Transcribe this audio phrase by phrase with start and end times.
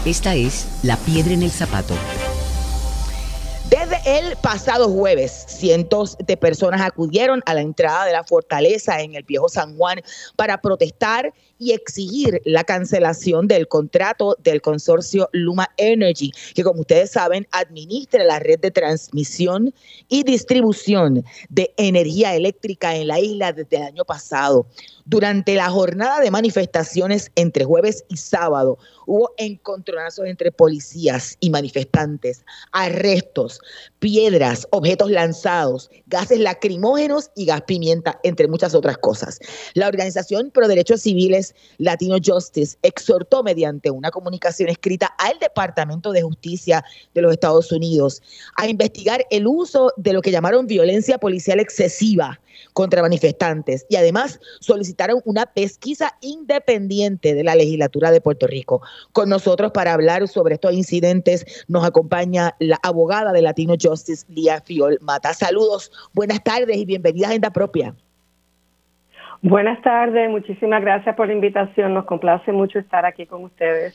[0.04, 1.94] Esta es La Piedra en el Zapato.
[3.70, 9.14] Desde el pasado jueves, cientos de personas acudieron a la entrada de la fortaleza en
[9.14, 10.02] el viejo San Juan
[10.36, 11.32] para protestar
[11.64, 18.22] y exigir la cancelación del contrato del consorcio Luma Energy, que como ustedes saben administra
[18.22, 19.72] la red de transmisión
[20.08, 24.66] y distribución de energía eléctrica en la isla desde el año pasado.
[25.06, 32.44] Durante la jornada de manifestaciones entre jueves y sábado, hubo encontronazos entre policías y manifestantes,
[32.72, 33.60] arrestos,
[33.98, 39.40] piedras, objetos lanzados, gases lacrimógenos y gas pimienta, entre muchas otras cosas.
[39.74, 46.22] La organización Pro Derechos Civiles Latino Justice exhortó mediante una comunicación escrita al Departamento de
[46.22, 46.84] Justicia
[47.14, 48.22] de los Estados Unidos
[48.56, 52.40] a investigar el uso de lo que llamaron violencia policial excesiva
[52.72, 58.82] contra manifestantes y además solicitaron una pesquisa independiente de la legislatura de Puerto Rico.
[59.12, 64.60] Con nosotros para hablar sobre estos incidentes nos acompaña la abogada de Latino Justice, Lía
[64.60, 65.34] Fiol Mata.
[65.34, 67.94] Saludos, buenas tardes y bienvenida a Agenda Propia.
[69.44, 71.92] Buenas tardes, muchísimas gracias por la invitación.
[71.92, 73.94] Nos complace mucho estar aquí con ustedes.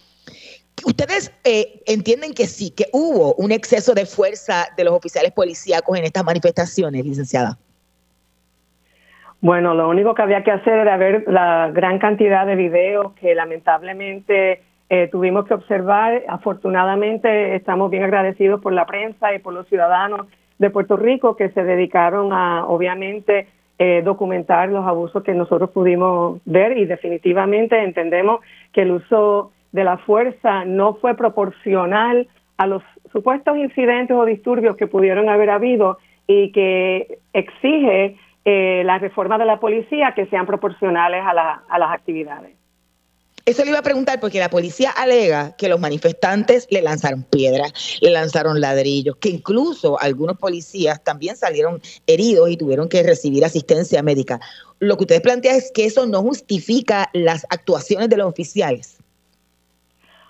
[0.85, 5.97] Ustedes eh, entienden que sí, que hubo un exceso de fuerza de los oficiales policíacos
[5.97, 7.57] en estas manifestaciones, licenciada.
[9.41, 13.33] Bueno, lo único que había que hacer era ver la gran cantidad de videos que
[13.33, 16.25] lamentablemente eh, tuvimos que observar.
[16.27, 20.27] Afortunadamente estamos bien agradecidos por la prensa y por los ciudadanos
[20.59, 23.47] de Puerto Rico que se dedicaron a, obviamente,
[23.81, 28.41] eh, documentar los abusos que nosotros pudimos ver y definitivamente entendemos
[28.73, 32.27] que el uso de la fuerza no fue proporcional
[32.57, 32.83] a los
[33.13, 35.97] supuestos incidentes o disturbios que pudieron haber habido
[36.27, 41.91] y que exige eh, las reformas de la policía que sean proporcionales a, a las
[41.91, 42.58] actividades.
[43.49, 47.97] Eso le iba a preguntar porque la policía alega que los manifestantes le lanzaron piedras,
[47.99, 54.03] le lanzaron ladrillos, que incluso algunos policías también salieron heridos y tuvieron que recibir asistencia
[54.03, 54.39] médica.
[54.77, 58.99] Lo que ustedes plantean es que eso no justifica las actuaciones de los oficiales.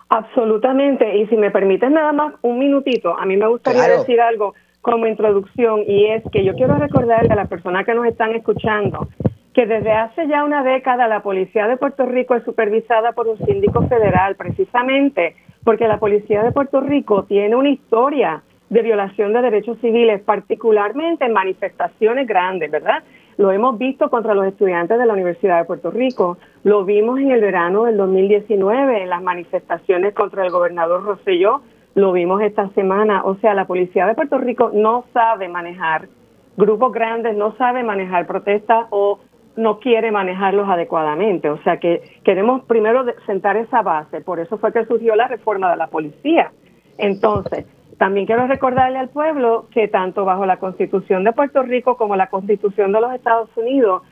[0.07, 1.17] Absolutamente.
[1.17, 5.07] Y si me permites nada más un minutito, a mí me gustaría decir algo como
[5.07, 9.09] introducción y es que yo quiero recordarle a las personas que nos están escuchando
[9.53, 13.37] que desde hace ya una década la Policía de Puerto Rico es supervisada por un
[13.45, 19.41] síndico federal, precisamente porque la Policía de Puerto Rico tiene una historia de violación de
[19.41, 23.03] derechos civiles, particularmente en manifestaciones grandes, ¿verdad?
[23.37, 27.31] Lo hemos visto contra los estudiantes de la Universidad de Puerto Rico, lo vimos en
[27.31, 31.61] el verano del 2019 en las manifestaciones contra el gobernador Rosselló,
[31.95, 36.07] lo vimos esta semana, o sea, la Policía de Puerto Rico no sabe manejar.
[36.55, 39.19] Grupos grandes, no sabe manejar protestas o
[39.59, 41.49] no quiere manejarlos adecuadamente.
[41.49, 45.69] O sea que queremos primero sentar esa base, por eso fue que surgió la reforma
[45.69, 46.51] de la policía.
[46.97, 47.65] Entonces,
[47.97, 52.27] también quiero recordarle al pueblo que tanto bajo la Constitución de Puerto Rico como la
[52.27, 54.03] Constitución de los Estados Unidos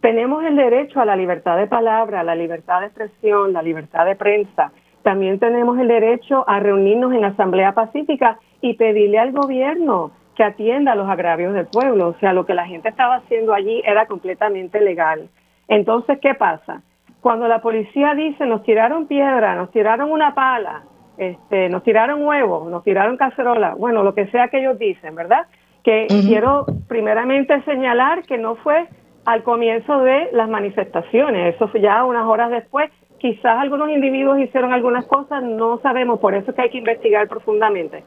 [0.00, 4.14] tenemos el derecho a la libertad de palabra, la libertad de expresión, la libertad de
[4.14, 4.72] prensa.
[5.02, 10.94] También tenemos el derecho a reunirnos en asamblea pacífica y pedirle al gobierno que atienda
[10.94, 12.08] los agravios del pueblo.
[12.08, 15.28] O sea, lo que la gente estaba haciendo allí era completamente legal.
[15.66, 16.82] Entonces, ¿qué pasa?
[17.20, 20.84] Cuando la policía dice nos tiraron piedra, nos tiraron una pala,
[21.16, 25.46] este, nos tiraron huevos, nos tiraron cacerola, bueno, lo que sea que ellos dicen, ¿verdad?
[25.82, 28.86] Que quiero primeramente señalar que no fue
[29.24, 32.90] al comienzo de las manifestaciones, eso fue ya unas horas después.
[33.18, 37.26] Quizás algunos individuos hicieron algunas cosas, no sabemos, por eso es que hay que investigar
[37.26, 38.04] profundamente.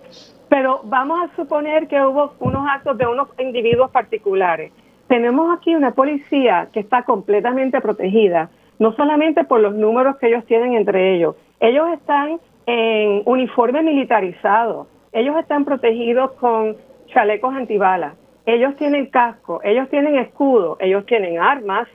[0.50, 4.72] Pero vamos a suponer que hubo unos actos de unos individuos particulares.
[5.08, 8.50] Tenemos aquí una policía que está completamente protegida,
[8.80, 14.88] no solamente por los números que ellos tienen entre ellos, ellos están en uniforme militarizado.
[15.12, 18.14] Ellos están protegidos con chalecos antibalas.
[18.46, 21.88] Ellos tienen casco, ellos tienen escudo, ellos tienen armas,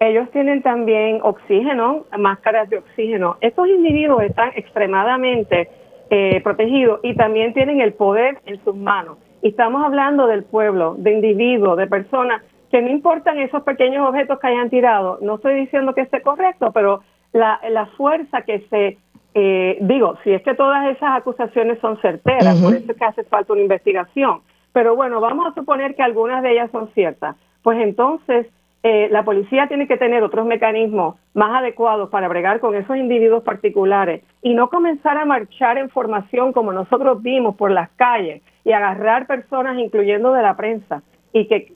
[0.00, 3.36] ellos tienen también oxígeno, máscaras de oxígeno.
[3.40, 5.68] Estos individuos están extremadamente
[6.10, 9.18] eh, protegidos y también tienen el poder en sus manos.
[9.42, 14.38] Y estamos hablando del pueblo, de individuos, de personas que no importan esos pequeños objetos
[14.38, 15.18] que hayan tirado.
[15.22, 17.00] No estoy diciendo que esté correcto, pero
[17.32, 18.98] la, la fuerza que se
[19.34, 23.24] eh, digo, si es que todas esas acusaciones son certeras, por eso es que hace
[23.24, 24.40] falta una investigación.
[24.72, 27.36] Pero bueno, vamos a suponer que algunas de ellas son ciertas.
[27.62, 28.46] Pues entonces
[28.82, 33.42] eh, la policía tiene que tener otros mecanismos más adecuados para bregar con esos individuos
[33.42, 38.72] particulares y no comenzar a marchar en formación como nosotros vimos por las calles y
[38.72, 41.72] agarrar personas, incluyendo de la prensa, y que,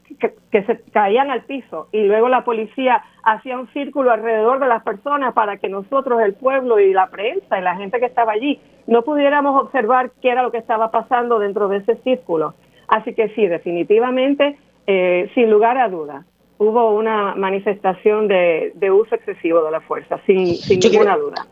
[0.51, 5.33] se caían al piso y luego la policía hacía un círculo alrededor de las personas
[5.33, 9.03] para que nosotros, el pueblo y la prensa y la gente que estaba allí, no
[9.03, 12.55] pudiéramos observar qué era lo que estaba pasando dentro de ese círculo.
[12.89, 16.25] Así que sí, definitivamente, eh, sin lugar a duda,
[16.59, 21.47] hubo una manifestación de, de uso excesivo de la fuerza, sin, sin ninguna duda.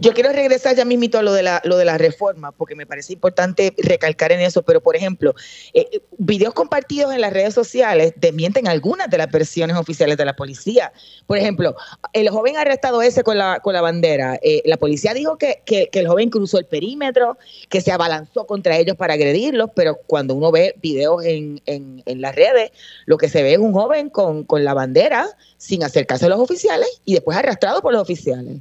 [0.00, 2.84] Yo quiero regresar ya mismito a lo de la, lo de la reforma, porque me
[2.84, 5.34] parece importante recalcar en eso, pero por ejemplo,
[5.72, 10.24] eh, eh, videos compartidos en las redes sociales desmienten algunas de las versiones oficiales de
[10.24, 10.92] la policía.
[11.26, 11.76] Por ejemplo,
[12.12, 15.88] el joven arrestado ese con la, con la bandera, eh, la policía dijo que, que,
[15.92, 20.50] el joven cruzó el perímetro, que se abalanzó contra ellos para agredirlos, pero cuando uno
[20.50, 22.72] ve videos en, en, en las redes,
[23.06, 26.40] lo que se ve es un joven con, con la bandera sin acercarse a los
[26.40, 28.56] oficiales y después arrastrado por los oficiales.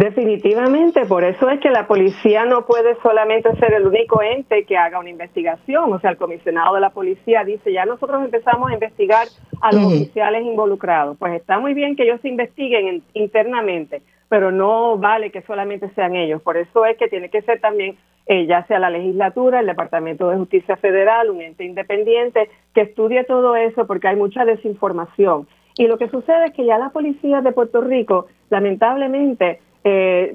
[0.00, 4.78] Definitivamente, por eso es que la policía no puede solamente ser el único ente que
[4.78, 5.92] haga una investigación.
[5.92, 9.28] O sea, el comisionado de la policía dice, ya nosotros empezamos a investigar
[9.60, 11.18] a los oficiales involucrados.
[11.18, 16.16] Pues está muy bien que ellos se investiguen internamente, pero no vale que solamente sean
[16.16, 16.40] ellos.
[16.40, 20.30] Por eso es que tiene que ser también, eh, ya sea la legislatura, el Departamento
[20.30, 25.46] de Justicia Federal, un ente independiente, que estudie todo eso porque hay mucha desinformación.
[25.76, 30.34] Y lo que sucede es que ya la policía de Puerto Rico, lamentablemente, eh,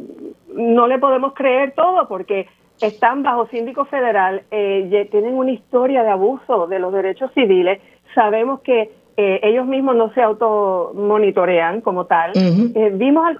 [0.55, 2.47] no le podemos creer todo porque
[2.81, 7.79] están bajo síndico federal, eh, tienen una historia de abuso de los derechos civiles,
[8.13, 12.33] sabemos que eh, ellos mismos no se automonitorean como tal.
[12.35, 13.37] Eh, vimos, al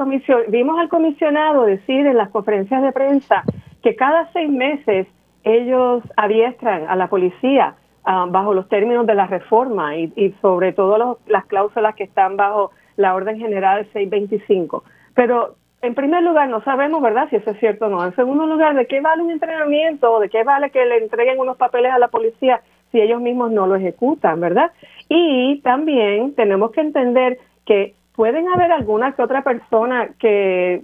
[0.48, 3.44] vimos al comisionado decir en las conferencias de prensa
[3.84, 5.08] que cada seis meses
[5.44, 10.72] ellos adiestran a la policía ah, bajo los términos de la reforma y, y sobre
[10.72, 14.84] todo las cláusulas que están bajo la Orden General 625.
[15.14, 18.03] Pero en primer lugar, no sabemos, ¿verdad?, si eso es cierto o no.
[18.03, 21.39] En segundo lugar, ¿de qué vale un entrenamiento o de qué vale que le entreguen
[21.39, 24.72] unos papeles a la policía si ellos mismos no lo ejecutan, ¿verdad?
[25.10, 30.82] Y también tenemos que entender que pueden haber alguna que otra persona que,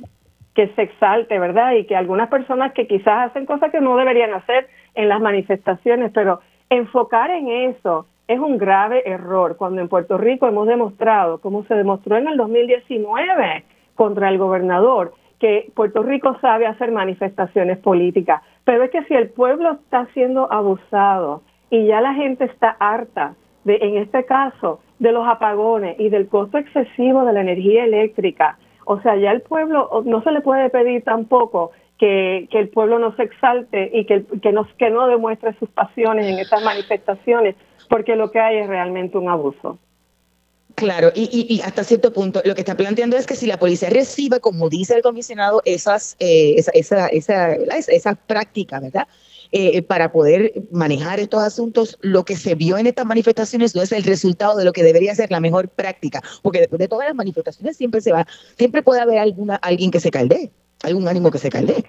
[0.53, 1.73] que se exalte, ¿verdad?
[1.73, 6.11] Y que algunas personas que quizás hacen cosas que no deberían hacer en las manifestaciones,
[6.13, 11.63] pero enfocar en eso es un grave error cuando en Puerto Rico hemos demostrado, como
[11.65, 13.63] se demostró en el 2019
[14.01, 18.41] contra el gobernador, que Puerto Rico sabe hacer manifestaciones políticas.
[18.63, 23.35] Pero es que si el pueblo está siendo abusado y ya la gente está harta
[23.63, 28.57] de, en este caso, de los apagones y del costo excesivo de la energía eléctrica,
[28.85, 33.15] o sea, ya el pueblo no se le puede pedir tampoco que, el pueblo no
[33.15, 37.55] se exalte y que, que, que no demuestre sus pasiones en estas manifestaciones,
[37.87, 39.77] porque lo que hay es realmente un abuso.
[40.81, 44.39] Claro, y, hasta cierto punto lo que está planteando es que si la policía recibe,
[44.39, 49.07] como dice el comisionado, esas, eh, esa, esa, esa, esa, práctica, ¿verdad?
[49.51, 53.91] Eh, para poder manejar estos asuntos, lo que se vio en estas manifestaciones no es
[53.91, 57.15] el resultado de lo que debería ser la mejor práctica, porque después de todas las
[57.15, 58.25] manifestaciones siempre se va,
[58.57, 60.49] siempre puede haber alguna alguien que se caldee,
[60.81, 61.85] algún ánimo que se caldee.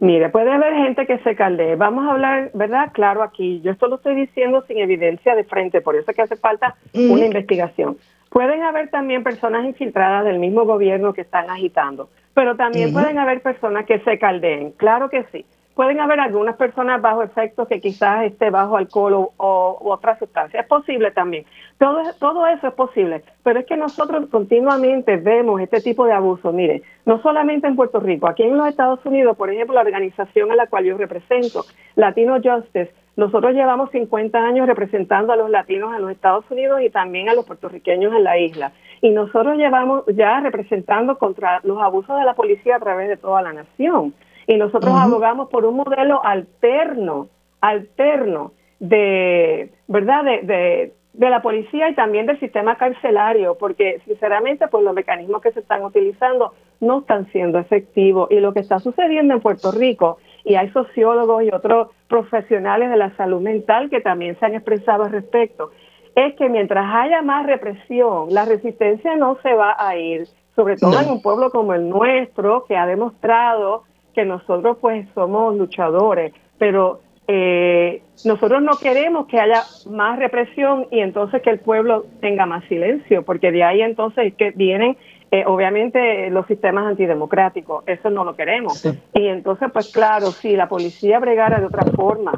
[0.00, 1.76] Mire, puede haber gente que se caldee.
[1.76, 2.90] Vamos a hablar, ¿verdad?
[2.92, 3.60] Claro, aquí.
[3.62, 6.76] Yo esto lo estoy diciendo sin evidencia de frente, por eso es que hace falta
[6.94, 7.96] una investigación.
[8.30, 13.42] Pueden haber también personas infiltradas del mismo gobierno que están agitando, pero también pueden haber
[13.42, 14.72] personas que se caldeen.
[14.72, 19.32] Claro que sí pueden haber algunas personas bajo efectos que quizás esté bajo alcohol o,
[19.36, 20.60] o, otra sustancia.
[20.60, 21.44] Es posible también.
[21.78, 23.22] Todo, todo eso es posible.
[23.42, 26.52] Pero es que nosotros continuamente vemos este tipo de abuso.
[26.52, 30.52] Mire, no solamente en Puerto Rico, aquí en los Estados Unidos, por ejemplo, la organización
[30.52, 31.64] a la cual yo represento,
[31.96, 36.88] Latino Justice, nosotros llevamos 50 años representando a los latinos en los Estados Unidos y
[36.88, 38.72] también a los puertorriqueños en la isla.
[39.02, 43.42] Y nosotros llevamos ya representando contra los abusos de la policía a través de toda
[43.42, 44.14] la nación.
[44.46, 47.28] Y nosotros abogamos por un modelo alterno,
[47.60, 50.24] alterno de, ¿verdad?
[50.24, 55.52] De, de, la policía y también del sistema carcelario, porque sinceramente pues los mecanismos que
[55.52, 58.28] se están utilizando no están siendo efectivos.
[58.30, 62.96] Y lo que está sucediendo en Puerto Rico, y hay sociólogos y otros profesionales de
[62.96, 65.70] la salud mental que también se han expresado al respecto,
[66.14, 71.00] es que mientras haya más represión, la resistencia no se va a ir, sobre todo
[71.00, 77.00] en un pueblo como el nuestro, que ha demostrado que nosotros pues somos luchadores, pero
[77.28, 82.64] eh, nosotros no queremos que haya más represión y entonces que el pueblo tenga más
[82.64, 84.96] silencio, porque de ahí entonces que vienen
[85.30, 88.84] eh, obviamente los sistemas antidemocráticos, eso no lo queremos.
[89.14, 92.32] Y entonces pues claro, si la policía bregara de otra forma,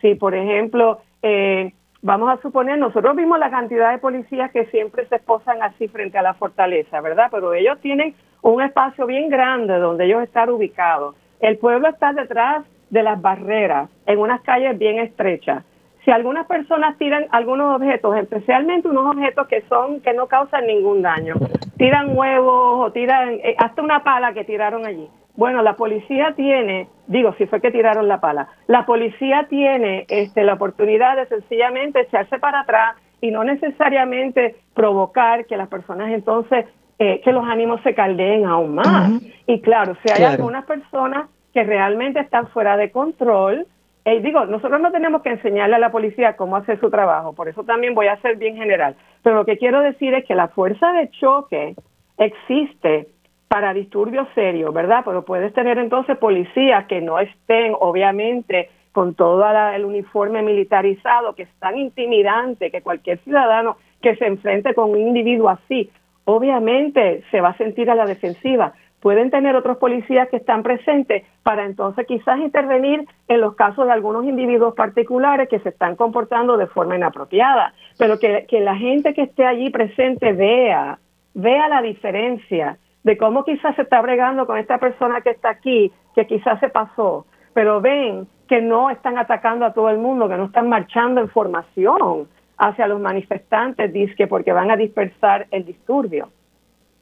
[0.00, 1.72] si por ejemplo eh,
[2.02, 6.18] vamos a suponer, nosotros vimos la cantidad de policías que siempre se esposan así frente
[6.18, 7.28] a la fortaleza, ¿verdad?
[7.30, 11.14] Pero ellos tienen un espacio bien grande donde ellos están ubicados.
[11.40, 15.64] El pueblo está detrás de las barreras, en unas calles bien estrechas.
[16.04, 21.02] Si algunas personas tiran algunos objetos, especialmente unos objetos que son que no causan ningún
[21.02, 21.34] daño,
[21.76, 25.08] tiran huevos o tiran eh, hasta una pala que tiraron allí.
[25.36, 30.42] Bueno, la policía tiene, digo, si fue que tiraron la pala, la policía tiene este,
[30.42, 36.66] la oportunidad de sencillamente echarse para atrás y no necesariamente provocar que las personas entonces
[37.02, 39.10] eh, que los ánimos se caldeen aún más.
[39.46, 43.66] Y claro, si hay algunas personas que realmente están fuera de control,
[44.04, 47.48] eh, digo, nosotros no tenemos que enseñarle a la policía cómo hacer su trabajo, por
[47.48, 48.96] eso también voy a ser bien general.
[49.22, 51.74] Pero lo que quiero decir es que la fuerza de choque
[52.18, 53.08] existe
[53.48, 55.00] para disturbios serios, ¿verdad?
[55.02, 59.42] Pero puedes tener entonces policías que no estén, obviamente, con todo
[59.74, 64.98] el uniforme militarizado, que es tan intimidante que cualquier ciudadano que se enfrente con un
[64.98, 65.90] individuo así
[66.24, 68.72] obviamente se va a sentir a la defensiva.
[69.00, 73.92] Pueden tener otros policías que están presentes para entonces quizás intervenir en los casos de
[73.92, 79.14] algunos individuos particulares que se están comportando de forma inapropiada, pero que, que la gente
[79.14, 80.98] que esté allí presente vea,
[81.32, 85.90] vea la diferencia de cómo quizás se está bregando con esta persona que está aquí,
[86.14, 87.24] que quizás se pasó,
[87.54, 91.28] pero ven que no están atacando a todo el mundo, que no están marchando en
[91.28, 92.28] formación,
[92.60, 96.30] hacia los manifestantes, dice porque van a dispersar el disturbio.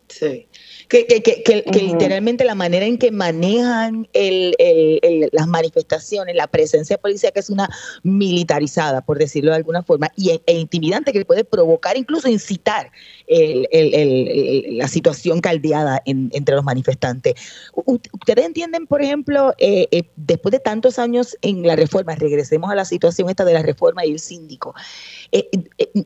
[0.08, 0.48] Sí,
[0.88, 6.96] que, que, que, literalmente la manera en que manejan el, el, las manifestaciones, la presencia
[6.96, 7.68] policial que es una
[8.04, 12.90] militarizada, por decirlo de alguna forma, y, e, e, intimidante que puede provocar, incluso incitar
[13.28, 17.34] la situación caldeada entre los manifestantes.
[17.74, 22.74] ¿Ustedes entienden, por ejemplo, eh, eh, después de tantos años en la reforma, regresemos a
[22.74, 24.74] la situación esta de la reforma y el síndico,
[25.32, 25.48] eh,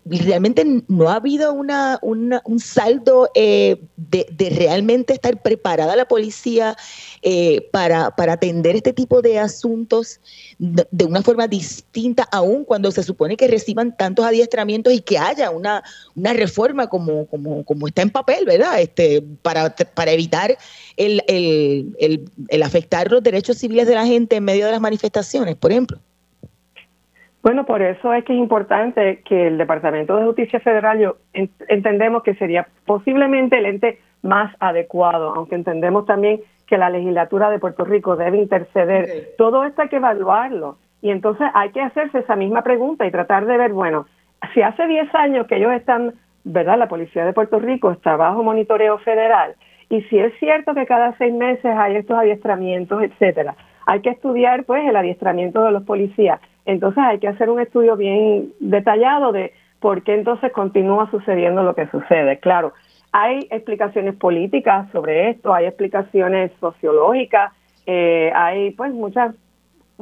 [0.04, 6.76] realmente no ha habido una, un saldo de, de, realmente estar preparada la policía
[7.70, 10.20] para, para atender este tipo de asuntos
[10.58, 15.50] de una forma distinta, aún cuando se supone que reciban tantos adiestramientos y que haya
[15.50, 15.82] una,
[16.14, 18.80] una reforma como, como, como está en papel, ¿verdad?
[18.80, 20.50] Este, para, para evitar
[20.96, 21.94] el, el,
[22.48, 25.98] el, afectar los derechos civiles de la gente en medio de las manifestaciones, por ejemplo.
[27.42, 31.16] Bueno, por eso es que es importante que el Departamento de Justicia Federal, yo
[31.68, 37.58] entendemos que sería posiblemente el ente más adecuado, aunque entendemos también que la legislatura de
[37.58, 39.34] Puerto Rico debe interceder.
[39.36, 40.78] Todo esto hay que evaluarlo.
[41.02, 44.06] Y entonces hay que hacerse esa misma pregunta y tratar de ver, bueno,
[44.54, 46.14] si hace 10 años que ellos están,
[46.44, 46.78] ¿verdad?
[46.78, 49.54] La Policía de Puerto Rico está bajo monitoreo federal.
[49.88, 53.54] Y si es cierto que cada seis meses hay estos adiestramientos, etcétera,
[53.86, 56.40] hay que estudiar pues el adiestramiento de los policías.
[56.64, 61.74] Entonces hay que hacer un estudio bien detallado de por qué entonces continúa sucediendo lo
[61.74, 62.38] que sucede.
[62.38, 62.72] Claro,
[63.10, 67.52] hay explicaciones políticas sobre esto, hay explicaciones sociológicas,
[67.86, 69.34] eh, hay pues muchas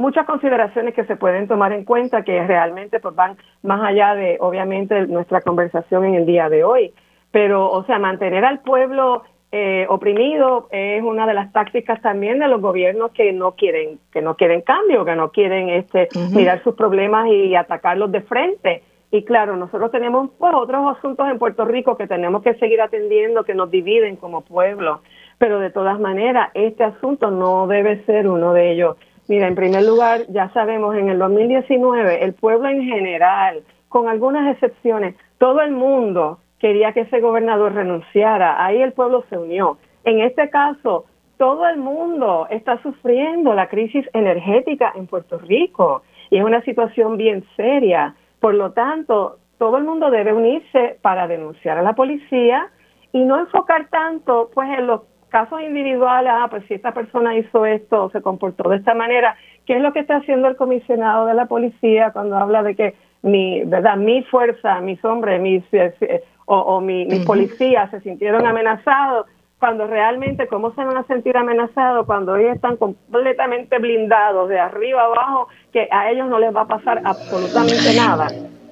[0.00, 4.38] muchas consideraciones que se pueden tomar en cuenta que realmente pues van más allá de
[4.40, 6.92] obviamente nuestra conversación en el día de hoy.
[7.30, 12.48] Pero, o sea, mantener al pueblo eh, oprimido es una de las tácticas también de
[12.48, 16.74] los gobiernos que no quieren que no quieren cambio, que no quieren este mirar sus
[16.74, 18.82] problemas y atacarlos de frente.
[19.12, 23.44] Y claro, nosotros tenemos pues, otros asuntos en Puerto Rico que tenemos que seguir atendiendo,
[23.44, 25.00] que nos dividen como pueblo,
[25.36, 28.96] pero de todas maneras, este asunto no debe ser uno de ellos.
[29.30, 34.52] Mira, en primer lugar, ya sabemos, en el 2019, el pueblo en general, con algunas
[34.52, 38.66] excepciones, todo el mundo quería que ese gobernador renunciara.
[38.66, 39.78] Ahí el pueblo se unió.
[40.02, 41.04] En este caso,
[41.36, 47.16] todo el mundo está sufriendo la crisis energética en Puerto Rico y es una situación
[47.16, 48.16] bien seria.
[48.40, 52.66] Por lo tanto, todo el mundo debe unirse para denunciar a la policía
[53.12, 57.64] y no enfocar tanto pues en los casos individuales, ah, pues si esta persona hizo
[57.64, 61.26] esto o se comportó de esta manera, ¿qué es lo que está haciendo el comisionado
[61.26, 65.94] de la policía cuando habla de que mi, verdad, mi fuerza, mis hombres, mis, eh,
[66.00, 69.26] eh, o, o mis policías se sintieron amenazados?
[69.60, 75.04] cuando realmente, ¿cómo se van a sentir amenazados cuando ellos están completamente blindados de arriba
[75.04, 78.28] abajo, que a ellos no les va a pasar absolutamente nada?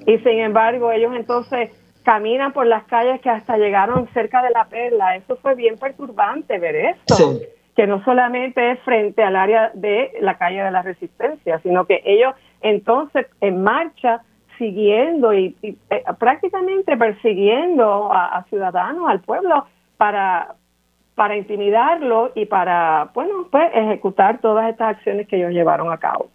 [0.07, 1.71] Y sin embargo, ellos entonces
[2.09, 5.17] caminan por las calles que hasta llegaron cerca de la perla.
[5.17, 7.39] Eso fue bien perturbante ver esto.
[7.77, 12.01] Que no solamente es frente al área de la calle de la Resistencia, sino que
[12.07, 14.23] ellos entonces en marcha
[14.57, 15.77] siguiendo y, eh,
[16.19, 19.67] prácticamente persiguiendo a, a ciudadanos, al pueblo,
[19.99, 20.55] para,
[21.15, 26.31] para intimidarlo y para, bueno, pues ejecutar todas estas acciones que ellos llevaron a cabo.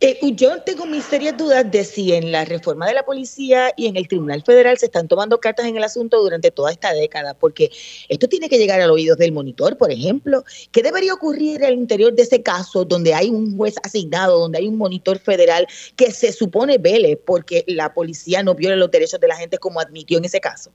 [0.00, 3.86] Eh, yo tengo mis serias dudas de si en la reforma de la policía y
[3.86, 7.34] en el Tribunal Federal se están tomando cartas en el asunto durante toda esta década,
[7.34, 7.70] porque
[8.08, 10.44] esto tiene que llegar al oído del monitor, por ejemplo.
[10.72, 14.68] ¿Qué debería ocurrir al interior de ese caso donde hay un juez asignado, donde hay
[14.68, 19.28] un monitor federal que se supone vele porque la policía no viola los derechos de
[19.28, 20.70] la gente como admitió en ese caso?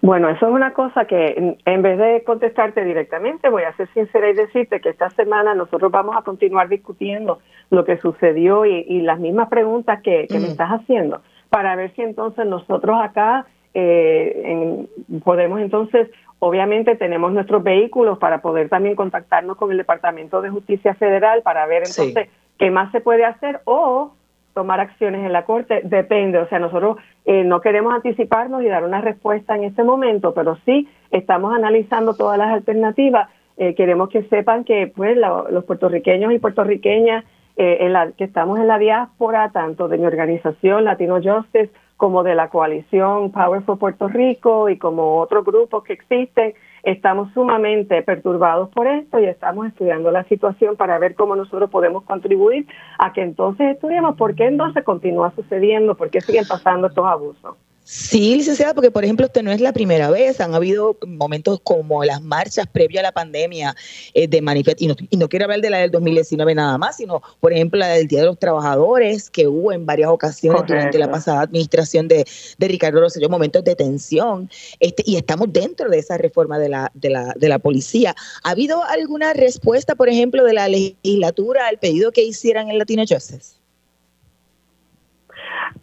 [0.00, 4.30] Bueno, eso es una cosa que en vez de contestarte directamente, voy a ser sincera
[4.30, 9.18] y decirte que esta semana nosotros vamos a continuar discutiendo lo que sucedió y, las
[9.18, 14.86] mismas preguntas que, me estás haciendo para ver si entonces nosotros acá eh,
[15.24, 16.08] podemos entonces,
[16.38, 21.66] obviamente tenemos nuestros vehículos para poder también contactarnos con el Departamento de Justicia Federal para
[21.66, 24.12] ver entonces qué más se puede hacer o
[24.58, 28.82] tomar acciones en la Corte, depende, o sea, nosotros eh, no queremos anticiparnos y dar
[28.82, 33.28] una respuesta en este momento, pero sí estamos analizando todas las alternativas.
[33.56, 37.24] Eh, queremos que sepan que pues los puertorriqueños y puertorriqueñas
[37.56, 42.24] eh, en la, que estamos en la diáspora, tanto de mi organización Latino Justice como
[42.24, 48.02] de la coalición Power for Puerto Rico y como otros grupos que existen, Estamos sumamente
[48.02, 52.66] perturbados por esto y estamos estudiando la situación para ver cómo nosotros podemos contribuir
[52.98, 57.56] a que entonces estudiemos por qué entonces continúa sucediendo, por qué siguen pasando estos abusos.
[57.90, 62.04] Sí, licenciada, porque por ejemplo usted no es la primera vez, han habido momentos como
[62.04, 63.74] las marchas previas a la pandemia
[64.12, 67.54] eh, de manifestación, y, no, quiero hablar de la del 2019 nada más, sino por
[67.54, 71.40] ejemplo la del Día de los Trabajadores, que hubo en varias ocasiones durante la pasada
[71.40, 72.26] administración de,
[72.58, 76.92] de Ricardo Rosselló, momentos de tensión, este, y estamos dentro de esa reforma de la,
[76.92, 78.14] de, la, de la policía.
[78.42, 83.04] ¿Ha habido alguna respuesta, por ejemplo, de la legislatura al pedido que hicieran el Latino
[83.08, 83.57] Justice?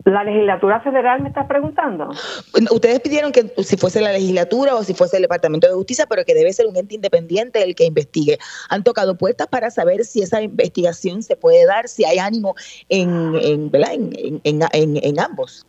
[0.06, 2.12] ¿La legislatura federal me está preguntando?
[2.72, 6.24] Ustedes pidieron que si fuese la legislatura o si fuese el Departamento de Justicia, pero
[6.24, 8.38] que debe ser un ente independiente el que investigue.
[8.70, 12.54] Han tocado puertas para saber si esa investigación se puede dar, si hay ánimo
[12.88, 13.72] en, en,
[14.44, 15.66] en, en ambos.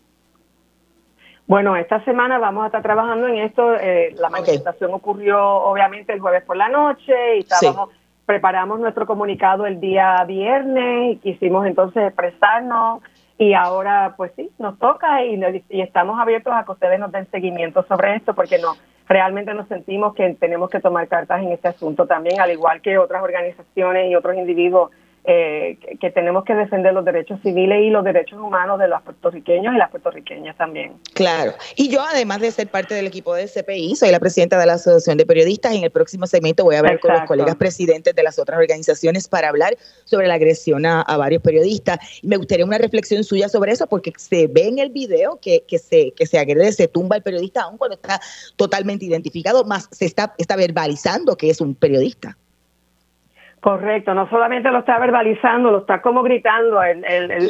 [1.47, 3.75] Bueno, esta semana vamos a estar trabajando en esto.
[3.77, 7.89] Eh, la manifestación ocurrió obviamente el jueves por la noche y estábamos,
[8.27, 13.01] preparamos nuestro comunicado el día viernes y quisimos entonces expresarnos
[13.39, 17.31] y ahora, pues sí, nos toca y, y, estamos abiertos a que ustedes nos den
[17.31, 18.75] seguimiento sobre esto porque no
[19.09, 22.99] realmente nos sentimos que tenemos que tomar cartas en este asunto también, al igual que
[22.99, 24.91] otras organizaciones y otros individuos
[25.29, 29.75] eh, que, tenemos que defender los derechos civiles y los derechos humanos de los puertorriqueños
[29.75, 30.93] y las puertorriqueñas también.
[31.15, 31.53] Claro.
[31.75, 34.75] Y yo, además de ser parte del equipo del CPI, soy la presidenta de la
[34.75, 35.75] Asociación de Periodistas.
[35.75, 39.27] En el próximo segmento voy a hablar con los colegas presidentes de las otras organizaciones
[39.27, 41.99] para hablar sobre la agresión a, varios periodistas.
[42.23, 45.65] Y me gustaría una reflexión suya sobre eso, porque se ve en el video que,
[45.67, 48.21] que, se, que se agrede, se tumba el periodista, aun cuando está
[48.55, 52.37] totalmente identificado, más se está, está verbalizando que es un periodista.
[53.67, 57.03] Correcto, no solamente lo está verbalizando, lo está como gritando el,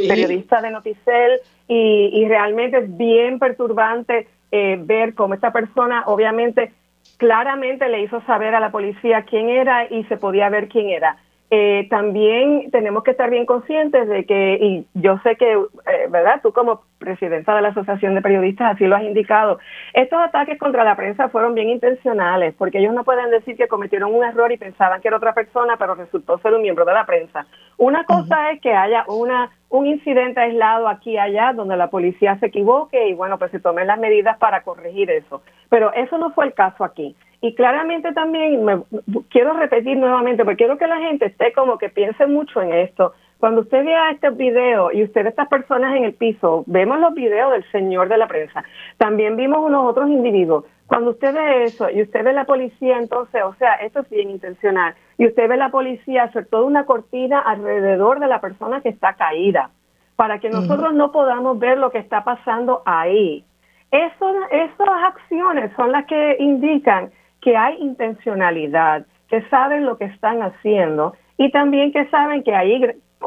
[0.08, 6.72] periodista de Noticel y, y, realmente es bien perturbante eh, ver cómo esta persona obviamente
[7.18, 11.18] claramente le hizo saber a la policía quién era y se podía ver quién era.
[11.50, 16.40] Eh, también tenemos que estar bien conscientes de que, y yo sé que, eh, ¿verdad?
[16.42, 19.60] Tú como presidenta de la Asociación de Periodistas así lo has indicado,
[19.92, 24.12] estos ataques contra la prensa fueron bien intencionales, porque ellos no pueden decir que cometieron
[24.12, 27.06] un error y pensaban que era otra persona, pero resultó ser un miembro de la
[27.06, 27.46] prensa.
[27.76, 32.38] Una cosa es que haya una un incidente aislado aquí y allá donde la policía
[32.38, 35.42] se equivoque y bueno, pues se tomen las medidas para corregir eso.
[35.68, 37.14] Pero eso no fue el caso aquí.
[37.40, 38.82] Y claramente también me,
[39.28, 43.12] quiero repetir nuevamente, porque quiero que la gente esté como que piense mucho en esto.
[43.38, 47.12] Cuando usted vea este video y usted ve estas personas en el piso, vemos los
[47.14, 48.64] videos del señor de la prensa,
[48.96, 50.64] también vimos unos otros individuos.
[50.86, 54.30] Cuando usted ve eso y usted ve la policía, entonces, o sea, esto es bien
[54.30, 58.88] intencional, y usted ve la policía hacer toda una cortina alrededor de la persona que
[58.88, 59.70] está caída,
[60.14, 63.44] para que nosotros no podamos ver lo que está pasando ahí.
[63.90, 67.10] Eso, esas acciones son las que indican
[67.42, 72.80] que hay intencionalidad, que saben lo que están haciendo y también que saben que ahí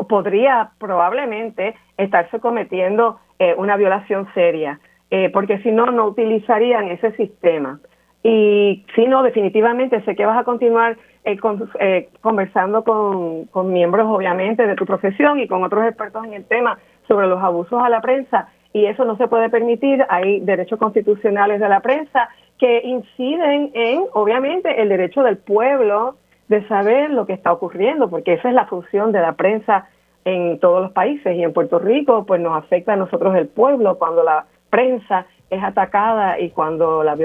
[0.07, 4.79] podría probablemente estarse cometiendo eh, una violación seria,
[5.11, 7.79] eh, porque si no, no utilizarían ese sistema.
[8.21, 14.67] Y si no, definitivamente sé que vas a continuar eh, conversando con, con miembros, obviamente,
[14.67, 18.01] de tu profesión y con otros expertos en el tema sobre los abusos a la
[18.01, 20.05] prensa y eso no se puede permitir.
[20.09, 26.15] Hay derechos constitucionales de la prensa que inciden en, obviamente, el derecho del pueblo
[26.49, 29.87] de saber lo que está ocurriendo, porque esa es la función de la prensa
[30.25, 33.97] en todos los países y en Puerto Rico, pues nos afecta a nosotros el pueblo
[33.97, 37.17] cuando la prensa es atacada y cuando, la,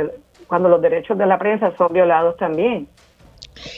[0.46, 2.86] cuando los derechos de la prensa son violados también.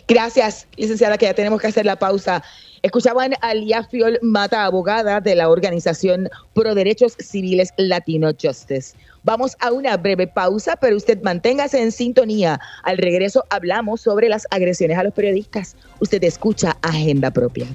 [0.08, 2.42] Gracias, licenciada, que ya tenemos que hacer la pausa.
[2.82, 8.96] Escuchaban a Lía Fiol Mata, abogada de la organización Pro Derechos Civiles Latino Justice.
[9.26, 12.60] Vamos a una breve pausa, pero usted manténgase en sintonía.
[12.84, 15.74] Al regreso hablamos sobre las agresiones a los periodistas.
[15.98, 17.66] Usted escucha Agenda Propia.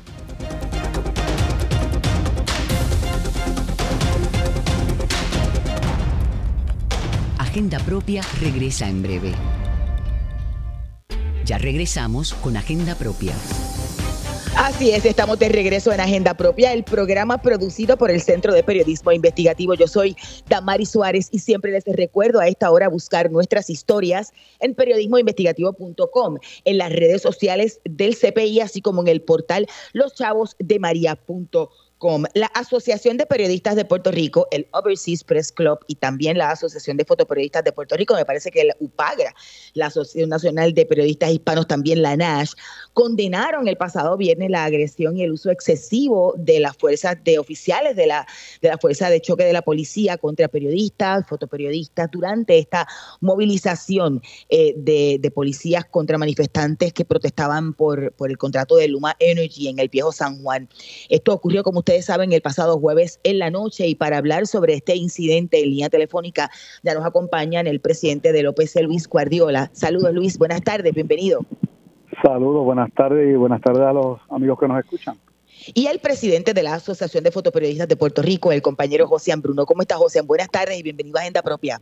[7.37, 9.33] Agenda Propia regresa en breve.
[11.43, 13.33] Ya regresamos con Agenda Propia.
[14.63, 18.61] Así es, estamos de regreso en Agenda Propia, el programa producido por el Centro de
[18.61, 19.73] Periodismo Investigativo.
[19.73, 20.15] Yo soy
[20.49, 26.77] Damari Suárez y siempre les recuerdo a esta hora buscar nuestras historias en periodismoinvestigativo.com, en
[26.77, 31.69] las redes sociales del CPI, así como en el portal loschavosdemaria.com
[32.33, 36.97] la Asociación de Periodistas de Puerto Rico, el Overseas Press Club y también la Asociación
[36.97, 39.35] de Fotoperiodistas de Puerto Rico, me parece que el UPAGRA,
[39.73, 42.53] la Asociación Nacional de Periodistas Hispanos, también la NASH,
[42.93, 47.95] condenaron el pasado viernes la agresión y el uso excesivo de las fuerzas de oficiales
[47.95, 48.27] de la,
[48.61, 52.87] de la Fuerza de Choque de la Policía contra periodistas, fotoperiodistas, durante esta
[53.19, 59.15] movilización eh, de, de, policías contra manifestantes que protestaban por, por el contrato de Luma
[59.19, 60.67] Energy en el viejo San Juan.
[61.09, 64.47] Esto ocurrió, como usted ustedes saben, el pasado jueves en la noche y para hablar
[64.47, 66.49] sobre este incidente en línea telefónica
[66.83, 69.69] ya nos acompañan el presidente de López, Luis Guardiola.
[69.73, 71.41] Saludos Luis, buenas tardes, bienvenido.
[72.23, 75.17] Saludos, buenas tardes y buenas tardes a los amigos que nos escuchan.
[75.73, 79.65] Y el presidente de la Asociación de Fotoperiodistas de Puerto Rico, el compañero José Bruno.
[79.65, 80.21] ¿Cómo está José?
[80.21, 81.81] Buenas tardes y bienvenido a Agenda Propia.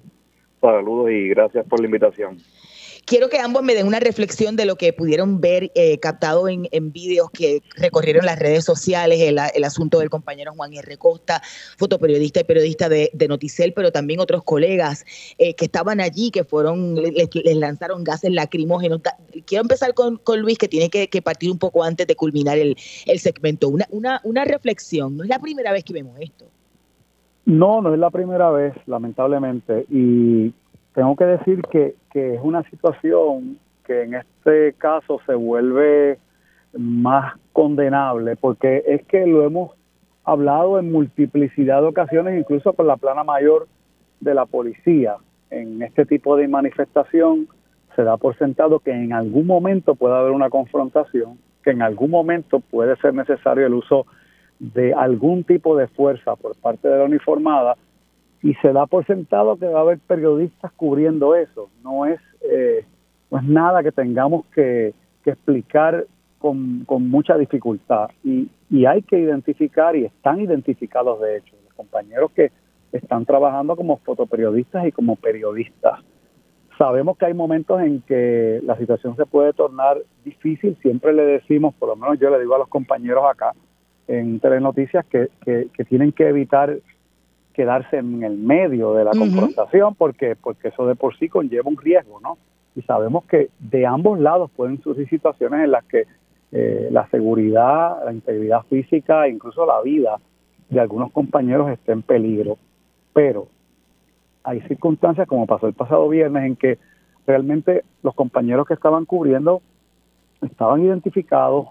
[0.59, 2.39] Saludos y gracias por la invitación.
[3.09, 6.67] Quiero que ambos me den una reflexión de lo que pudieron ver eh, captado en,
[6.71, 10.97] en, vídeos que recorrieron las redes sociales, el, asunto del compañero Juan R.
[10.97, 11.41] Costa,
[11.77, 15.05] fotoperiodista y periodista de, Noticel, pero también otros colegas
[15.39, 19.01] eh, que estaban allí, que fueron, les, lanzaron gases lacrimógenos.
[19.45, 22.77] Quiero empezar con, Luis, que tiene que, partir un poco antes de culminar el,
[23.17, 23.69] segmento.
[23.89, 26.45] Una reflexión, no es la primera vez que vemos esto.
[27.45, 29.87] No, no es la primera vez, lamentablemente.
[29.89, 30.53] Y
[30.93, 36.19] tengo que decir que, que es una situación que en este caso se vuelve
[36.77, 39.71] más condenable, porque es que lo hemos
[40.23, 43.67] hablado en multiplicidad de ocasiones, incluso con la plana mayor
[44.19, 45.15] de la policía.
[45.49, 47.47] En este tipo de manifestación
[47.95, 52.11] se da por sentado que en algún momento puede haber una confrontación, que en algún
[52.11, 54.05] momento puede ser necesario el uso
[54.59, 57.75] de algún tipo de fuerza por parte de la uniformada
[58.41, 61.69] y se da por sentado que va a haber periodistas cubriendo eso.
[61.83, 62.85] No es, eh,
[63.31, 66.05] no es nada que tengamos que, que explicar
[66.37, 68.09] con, con, mucha dificultad.
[68.23, 72.51] Y, y hay que identificar, y están identificados de hecho, los compañeros que
[72.93, 75.99] están trabajando como fotoperiodistas y como periodistas.
[76.77, 81.75] Sabemos que hay momentos en que la situación se puede tornar difícil, siempre le decimos,
[81.75, 83.51] por lo menos yo le digo a los compañeros acá
[84.07, 86.77] en Telenoticias, que, que, que tienen que evitar
[87.59, 89.19] quedarse en el medio de la uh -huh.
[89.19, 92.37] confrontación porque porque eso de por sí conlleva un riesgo, ¿no?
[92.73, 96.05] Y sabemos que de ambos lados pueden surgir situaciones en las que
[96.53, 100.21] eh, la seguridad, la integridad física e incluso la vida
[100.69, 102.57] de algunos compañeros esté en peligro.
[103.11, 103.47] Pero
[104.45, 106.77] hay circunstancias, como pasó el pasado viernes, en que
[107.27, 109.61] realmente los compañeros que estaban cubriendo
[110.41, 111.67] estaban identificados,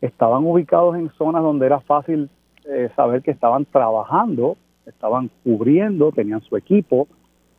[0.00, 2.30] estaban ubicados en zonas donde era fácil
[2.64, 7.08] eh, saber que estaban trabajando estaban cubriendo, tenían su equipo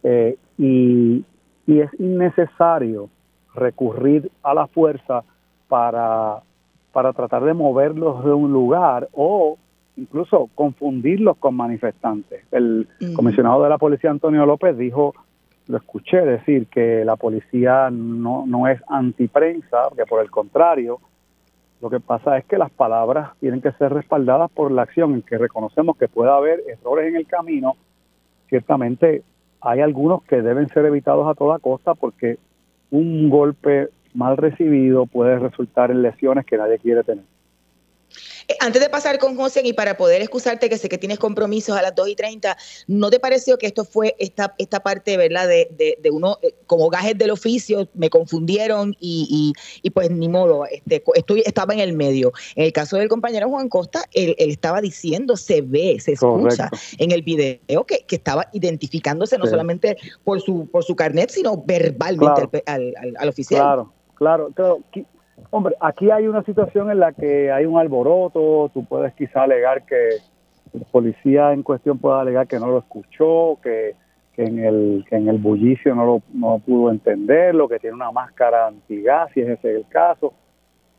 [0.04, 1.24] eh, y,
[1.66, 3.10] y, es innecesario
[3.54, 5.24] recurrir a la fuerza
[5.68, 6.42] para,
[6.92, 9.58] para tratar de moverlos de un lugar o
[9.98, 12.44] incluso confundirlos con manifestantes.
[12.52, 13.13] El uh -huh.
[13.13, 15.13] comisionado de la policía, Antonio López, dijo,
[15.68, 21.00] lo escuché decir, que la policía no, no es antiprensa, que por el contrario,
[21.82, 25.22] lo que pasa es que las palabras tienen que ser respaldadas por la acción en
[25.22, 27.76] que reconocemos que puede haber errores en el camino.
[28.50, 29.24] Ciertamente
[29.62, 32.38] hay algunos que deben ser evitados a toda costa porque
[32.90, 37.26] un golpe mal recibido puede resultar en lesiones que nadie quiere tener.
[38.48, 41.78] Eh, antes de pasar con José y para poder excusarte, que sé que tienes compromisos
[41.78, 45.48] a las 2 y 30, ¿no te pareció que esto fue esta, esta parte, verdad,
[45.48, 50.10] de, de, de uno, eh, como gajes del oficio, me confundieron y, y, y pues
[50.12, 52.32] ni modo, este, estoy, estaba en el medio.
[52.56, 56.70] En el caso del compañero Juan Costa, él, él estaba diciendo, se ve, se escucha
[56.70, 56.78] Correcto.
[57.00, 59.52] en el video que, que estaba identificándose no sí.
[59.52, 62.63] solamente por su, por su carnet, sino verbalmente claro.
[62.65, 63.62] al, al, al, oficial.
[63.62, 64.80] Claro, claro, claro.
[65.50, 69.86] Hombre, aquí hay una situación en la que hay un alboroto, tú puedes quizá alegar
[69.86, 70.10] que
[70.73, 73.95] el policía en cuestión pueda alegar que no lo escuchó, que,
[74.34, 78.12] que en el que en el bullicio no lo no pudo entenderlo, que tiene una
[78.12, 80.34] máscara antigas, si ese es el caso.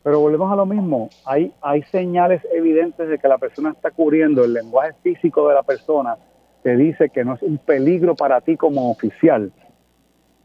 [0.01, 4.45] Pero volvemos a lo mismo, hay, hay señales evidentes de que la persona está cubriendo
[4.45, 6.17] el lenguaje físico de la persona,
[6.63, 9.51] te dice que no es un peligro para ti como oficial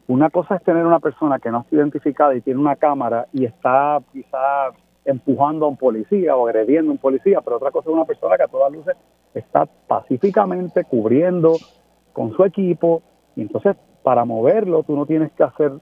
[0.06, 3.44] una cosa es tener una persona que no está identificada y tiene una cámara y
[3.44, 4.70] está quizá
[5.04, 8.36] empujando a un policía o agrediendo a un policía, pero otra cosa es una persona
[8.36, 8.96] que a todas luces
[9.34, 11.52] está pacíficamente cubriendo
[12.12, 13.02] con su equipo
[13.36, 15.72] y entonces para moverlo tú no tienes que hacer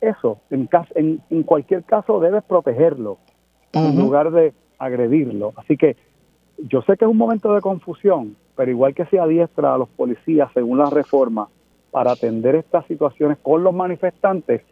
[0.00, 0.38] eso.
[0.50, 3.90] En, en, en cualquier caso debes protegerlo uh -huh.
[3.90, 5.52] en lugar de agredirlo.
[5.56, 5.96] Así que
[6.58, 9.88] yo sé que es un momento de confusión, pero igual que se adiestra a los
[9.88, 11.48] policías según la reforma,
[11.92, 14.62] para atender estas situaciones con los manifestantes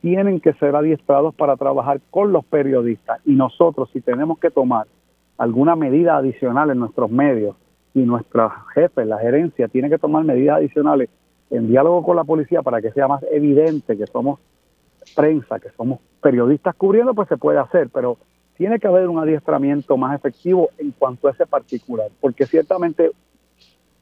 [0.00, 3.20] tienen que ser adiestrados para trabajar con los periodistas.
[3.26, 4.86] Y nosotros si tenemos que tomar
[5.36, 7.56] alguna medida adicional en nuestros medios
[7.94, 11.10] y nuestros jefes, la gerencia, tiene que tomar medidas adicionales
[11.50, 14.38] en diálogo con la policía para que sea más evidente que somos
[15.16, 18.18] prensa, que somos periodistas cubriendo, pues se puede hacer, pero
[18.56, 23.10] tiene que haber un adiestramiento más efectivo en cuanto a ese particular, porque ciertamente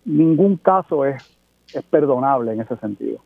[0.04, 1.36] ningún caso es
[1.72, 3.22] es perdonable en ese sentido.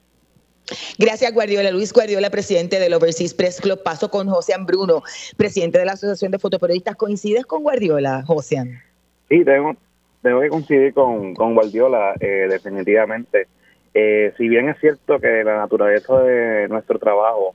[0.98, 1.70] Gracias, Guardiola.
[1.70, 3.83] Luis Guardiola, presidente del Overseas Press Club.
[3.83, 5.03] Paso con José Bruno,
[5.37, 6.96] presidente de la Asociación de Fotoperiodistas.
[6.96, 8.81] ¿Coincides con Guardiola, José?
[9.29, 9.74] Sí, tengo,
[10.22, 13.48] tengo que coincidir con, con Guardiola, eh, definitivamente.
[13.94, 17.55] Eh, si bien es cierto que la naturaleza de nuestro trabajo,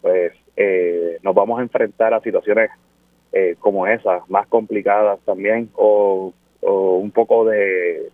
[0.00, 2.70] pues eh, nos vamos a enfrentar a situaciones
[3.32, 8.12] eh, como esas, más complicadas también, o, o un poco de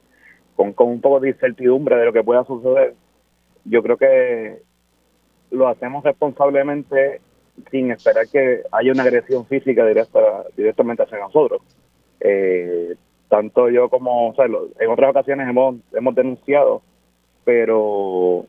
[0.60, 2.92] con, con un poco de incertidumbre de lo que pueda suceder,
[3.64, 4.58] yo creo que
[5.50, 7.22] lo hacemos responsablemente
[7.70, 10.20] sin esperar que haya una agresión física directa,
[10.58, 11.62] directamente hacia nosotros.
[12.20, 12.94] Eh,
[13.30, 16.82] tanto yo como, o sea, en otras ocasiones hemos, hemos denunciado,
[17.42, 18.44] pero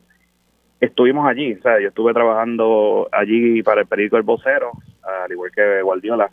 [0.82, 4.72] estuvimos allí, o sea, yo estuve trabajando allí para el periódico El Vocero,
[5.02, 6.30] al igual que Guardiola,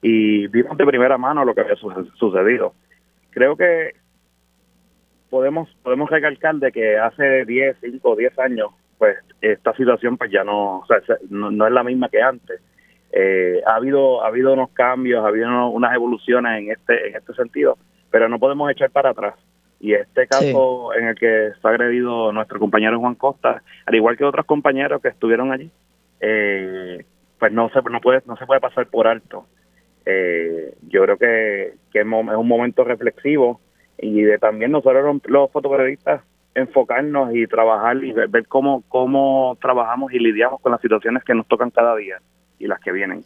[0.00, 2.72] y vimos de primera mano lo que había sucedido.
[3.30, 3.97] Creo que
[5.30, 10.44] podemos podemos recalcar de que hace 10, 5, 10 años, pues esta situación pues ya
[10.44, 10.98] no, o sea,
[11.30, 12.60] no, es la misma que antes.
[13.10, 17.34] Eh, ha habido ha habido unos cambios, ha habido unas evoluciones en este en este
[17.34, 17.78] sentido,
[18.10, 19.34] pero no podemos echar para atrás.
[19.80, 24.24] Y este caso en el que está agredido nuestro compañero Juan Costa, al igual que
[24.24, 25.70] otros compañeros que estuvieron allí,
[26.20, 27.04] eh,
[27.38, 29.46] pues no se, no, puede, no se puede pasar por alto.
[30.04, 33.60] Eh, yo creo que, que, es un momento reflexivo
[33.98, 36.22] y de también nosotros los fotoperiodistas
[36.54, 41.46] enfocarnos y trabajar y ver, cómo, cómo trabajamos y lidiamos con las situaciones que nos
[41.46, 42.20] tocan cada día
[42.58, 43.22] y las que vienen.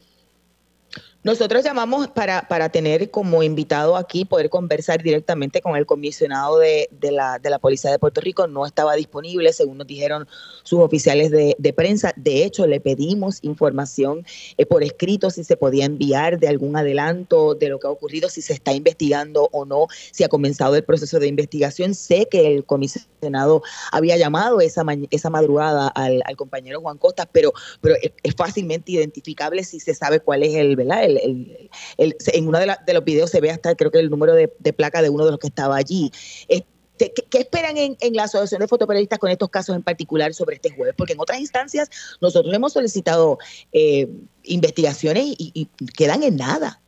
[1.25, 6.89] Nosotros llamamos para, para tener como invitado aquí, poder conversar directamente con el comisionado de,
[6.91, 8.49] de, la, de la Policía de Puerto Rico.
[8.49, 10.27] No estaba disponible, según nos dijeron
[10.65, 12.13] sus oficiales de, de prensa.
[12.17, 17.55] De hecho, le pedimos información eh, por escrito si se podía enviar de algún adelanto
[17.55, 20.83] de lo que ha ocurrido, si se está investigando o no, si ha comenzado el
[20.83, 21.95] proceso de investigación.
[21.95, 27.95] Sé que el comisionado había llamado esa, esa madrugada al, compañero Juan Costa, pero, pero
[28.01, 31.12] es, fácilmente identificable si se sabe cuál es el, ¿verdad?
[31.19, 35.11] En uno de, los videos se ve hasta creo que el número de, placa de
[35.11, 36.11] uno de los que estaba allí.
[36.49, 40.71] Este, ¿qué, esperan en, la Asociación de Fotoperiodistas con estos casos en particular sobre este
[40.71, 40.95] jueves?
[40.97, 43.39] Porque en otras instancias nosotros hemos solicitado
[43.73, 44.09] eh,
[44.45, 46.81] investigaciones y, quedan en nada.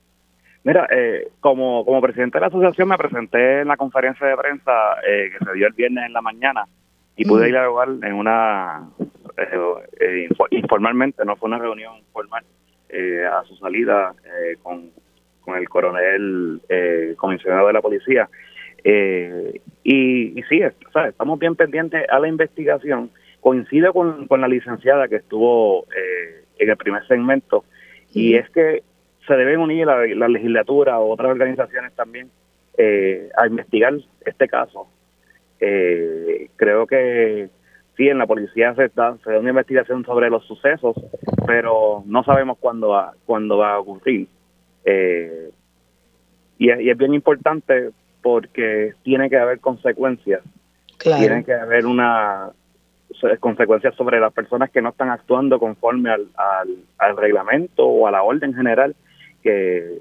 [0.63, 4.73] Mira, eh, como, como presidente de la asociación me presenté en la conferencia de prensa
[5.07, 6.67] eh, que se dio el viernes en la mañana
[7.17, 8.89] y pude ir a lugar en una,
[10.51, 12.45] informalmente, no fue una reunión formal,
[12.95, 14.91] eh, a su salida eh, con,
[15.57, 18.29] el coronel eh, comisionado de la policía.
[18.85, 23.11] Eh, y, y sí, estamos bien pendientes a la investigación.
[23.41, 25.87] Coincide con, la licenciada que estuvo
[26.59, 27.65] en el primer segmento,
[28.13, 28.83] y es que
[29.27, 32.31] se deben unir la, la legislatura o otras organizaciones también
[33.37, 33.93] a investigar
[34.25, 34.87] este caso.
[35.59, 37.51] creo que
[37.97, 40.97] sí, en la policía se da, se da una investigación sobre los sucesos,
[41.47, 44.29] pero no sabemos cuándo va, cuándo va a ocurrir.
[44.85, 45.51] Eh,
[46.59, 47.91] y, es, bien importante
[48.23, 50.43] porque tiene que haber consecuencias.
[50.99, 52.51] Tiene que haber una
[53.41, 56.29] consecuencias sobre las personas que no están actuando conforme al,
[56.99, 58.97] al, reglamento o a la orden general
[59.43, 59.99] que,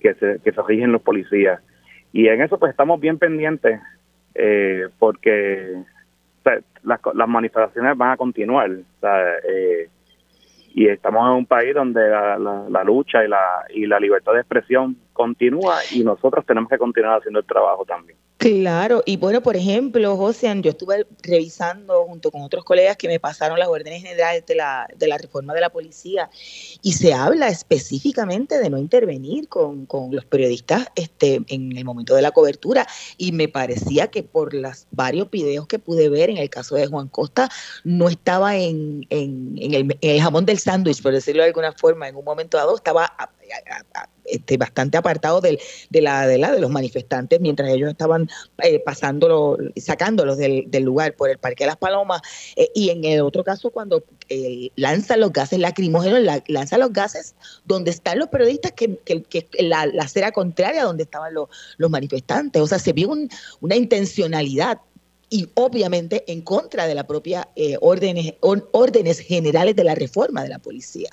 [0.00, 1.60] que, se, que se rigen los policías.
[2.12, 3.80] Y en eso pues estamos bien pendientes
[4.34, 5.82] eh, porque
[6.82, 8.70] las, las manifestaciones van a continuar.
[8.72, 9.88] Eh,
[10.72, 14.40] y estamos en un país donde la, la, lucha y la, y la libertad de
[14.40, 18.16] expresión continúa y nosotros tenemos que continuar haciendo el trabajo también.
[18.40, 23.20] Claro, y bueno, por ejemplo, José, yo estuve revisando junto con otros colegas que me
[23.20, 26.30] pasaron las órdenes generales de la, de la reforma de la policía
[26.80, 32.14] y se habla específicamente de no intervenir con, con los periodistas este, en el momento
[32.14, 32.86] de la cobertura
[33.18, 36.86] y me parecía que por los varios videos que pude ver en el caso de
[36.86, 37.50] Juan Costa
[37.84, 41.72] no estaba en, en, en, el, en el jamón del sándwich, por decirlo de alguna
[41.72, 43.04] forma, en un momento dado estaba
[44.24, 45.58] este, bastante apartado de,
[45.90, 48.28] la, de, la, de los manifestantes mientras ellos estaban
[48.62, 52.22] eh, pasándolo, sacándolos del, lugar por el Parque de las Palomas.
[52.56, 56.92] Eh, y en el otro caso, cuando eh, lanzan los gases lacrimógenos, la, lanzan los
[56.92, 57.34] gases
[57.64, 62.62] donde están los periodistas, que, que, la, la, acera contraria donde estaban los, los manifestantes.
[62.62, 63.10] O sea, se vio
[63.60, 64.78] una intencionalidad
[65.30, 70.48] y obviamente en contra de la propia eh, órdenes, órdenes generales de la reforma de
[70.48, 71.08] la policía.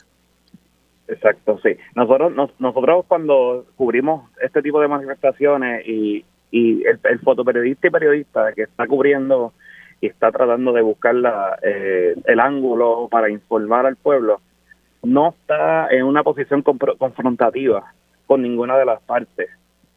[1.07, 1.77] Exacto, sí.
[1.95, 8.53] Nosotros nosotros cuando cubrimos este tipo de manifestaciones y, y el, el fotoperiodista y periodista
[8.53, 9.53] que está cubriendo
[10.01, 14.41] y está tratando de buscar la, eh, el ángulo para informar al pueblo,
[15.03, 17.93] no está en una posición confrontativa
[18.25, 19.49] con ninguna de las partes.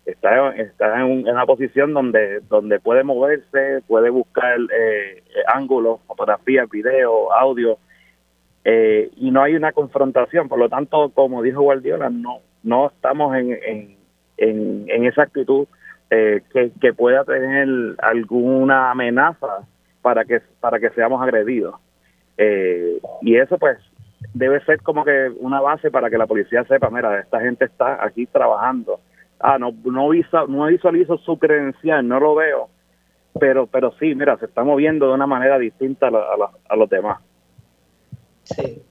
[0.06, 7.32] Está, está en, una posición donde donde puede moverse, puede buscar eh, ángulos, fotografías, video,
[7.32, 7.78] audio,
[8.64, 10.48] eh, y no hay una confrontación.
[10.48, 13.96] Por lo tanto, como dijo Guardiola, no no estamos en, en,
[14.88, 15.66] en, esa actitud
[16.10, 19.66] eh, que, que, pueda tener alguna amenaza
[20.02, 21.76] para que para que seamos agredidos.
[22.36, 23.78] Eh, y eso pues
[24.34, 28.04] debe ser como que una base para que la policía sepa, mira, esta gente está
[28.04, 29.00] aquí trabajando.
[29.38, 30.10] Ah, no no,
[30.48, 32.68] no visualizo su credencial, no lo veo,
[33.38, 37.20] pero pero sí, mira, se está moviendo de una manera distinta a, a los demás.
[38.54, 38.89] Sí.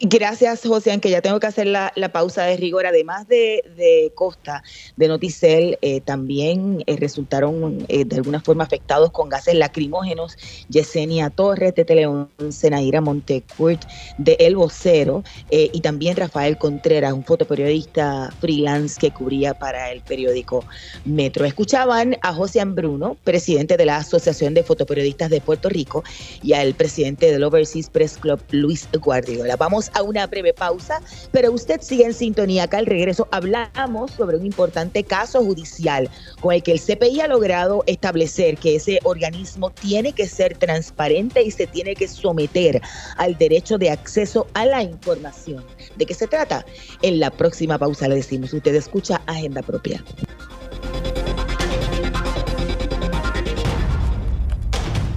[0.00, 2.86] Gracias, José, aunque ya tengo que hacer la, pausa de rigor.
[2.86, 4.62] Además de, Costa,
[4.96, 10.36] de Noticel, eh, también eh, resultaron eh, de alguna forma afectados con gases lacrimógenos
[10.68, 13.82] Yesenia Torres, Tete León, Senaira Montecourt,
[14.18, 20.64] de El Vocero, y también Rafael Contreras, un fotoperiodista freelance que cubría para el periódico
[21.04, 21.44] Metro.
[21.44, 26.04] Escuchaban a José Ambruno, presidente de la Asociación de Fotoperiodistas de Puerto Rico,
[26.42, 29.56] y al presidente del Overseas Press Club, Luis Guardiola.
[29.56, 32.64] Vamos a una breve pausa, pero usted sigue en sintonía.
[32.64, 36.08] Acá al regreso hablamos sobre un importante caso judicial
[36.40, 41.42] con el que el CPI ha logrado establecer que ese organismo tiene que ser transparente
[41.42, 42.80] y se tiene que someter
[43.16, 45.64] al derecho de acceso a la información.
[45.96, 46.64] ¿De qué se trata?
[47.02, 50.04] En la próxima pausa le decimos, usted escucha Agenda Propia.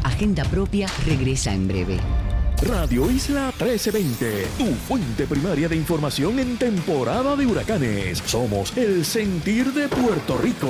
[0.03, 1.97] Agenda Propia regresa en breve.
[2.62, 8.22] Radio Isla 1320, tu fuente primaria de información en temporada de huracanes.
[8.26, 10.70] Somos el sentir de Puerto Rico.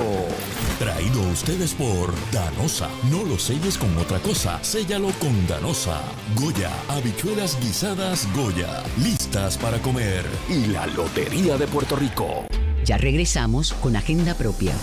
[0.79, 2.89] Traído a ustedes por Danosa.
[3.11, 6.01] No lo selles con otra cosa, séllalo con Danosa.
[6.35, 10.25] Goya, habichuelas guisadas Goya, listas para comer.
[10.49, 12.45] Y la Lotería de Puerto Rico.
[12.85, 14.73] Ya regresamos con Agenda Propia.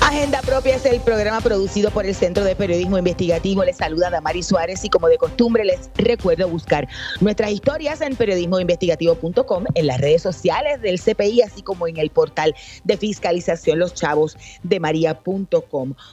[0.00, 3.64] Agenda Propia es el programa producido por el Centro de Periodismo Investigativo.
[3.64, 6.88] Les saluda Damari Suárez y como de costumbre les recuerdo buscar
[7.20, 12.54] nuestras historias en periodismoinvestigativo.com, en las redes sociales del CPI, así como en el portal
[12.84, 13.94] de fiscalización Los.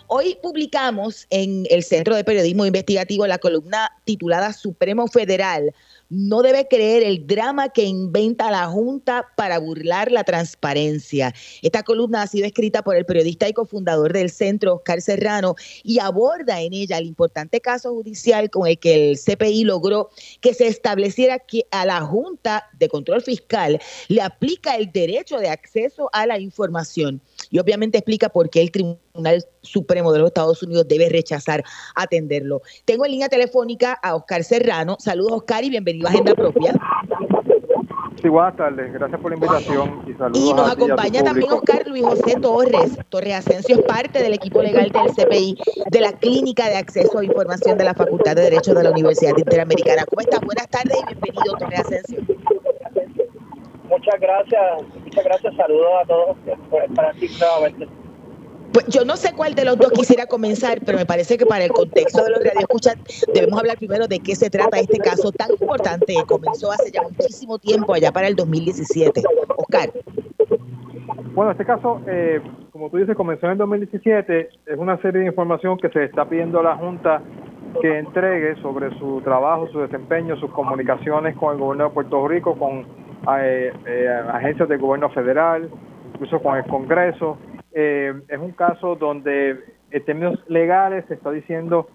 [0.07, 5.73] Hoy publicamos en el Centro de Periodismo Investigativo la columna titulada Supremo Federal
[6.09, 11.33] no debe creer el drama que inventa la Junta para burlar la transparencia.
[11.61, 15.99] Esta columna ha sido escrita por el periodista y cofundador del centro, Oscar Serrano, y
[15.99, 20.09] aborda en ella el importante caso judicial con el que el CPI logró
[20.41, 25.49] que se estableciera que a la Junta de Control Fiscal le aplica el derecho de
[25.49, 27.21] acceso a la información.
[27.49, 31.63] Y obviamente explica por qué el Tribunal Supremo de los Estados Unidos debe rechazar
[31.95, 32.61] atenderlo.
[32.85, 34.97] Tengo en línea telefónica a Oscar Serrano.
[34.99, 36.73] Saludos, Oscar, y bienvenido a Agenda Propia.
[38.21, 38.91] Sí, buenas tardes.
[38.93, 40.43] Gracias por la invitación y saludos.
[40.43, 42.97] Y nos acompaña también Oscar Luis José Torres.
[43.09, 45.57] Torres Asensio es parte del equipo legal del CPI
[45.91, 49.37] de la Clínica de Acceso a Información de la Facultad de Derecho de la Universidad
[49.37, 50.03] Interamericana.
[50.05, 50.41] ¿Cómo estás?
[50.41, 52.36] Buenas tardes y bienvenido, Torres Asensio.
[54.07, 55.55] Muchas gracias, muchas gracias.
[55.57, 56.37] Saludos a todos
[56.69, 57.87] por estar aquí nuevamente.
[58.71, 61.65] Pues yo no sé cuál de los dos quisiera comenzar, pero me parece que para
[61.65, 62.95] el contexto de los radioescuchas
[63.33, 67.01] debemos hablar primero de qué se trata este caso tan importante que comenzó hace ya
[67.01, 69.23] muchísimo tiempo, allá para el 2017.
[69.57, 69.91] Oscar.
[71.33, 72.39] Bueno, este caso, eh,
[72.71, 74.49] como tú dices, comenzó en el 2017.
[74.67, 77.21] Es una serie de información que se está pidiendo a la Junta
[77.81, 82.57] que entregue sobre su trabajo, su desempeño, sus comunicaciones con el gobierno de Puerto Rico,
[82.57, 85.69] con eh, eh, agencias del gobierno federal,
[86.13, 87.37] incluso con el Congreso.
[87.73, 89.59] Eh, es un caso donde
[89.91, 91.89] en términos legales se está diciendo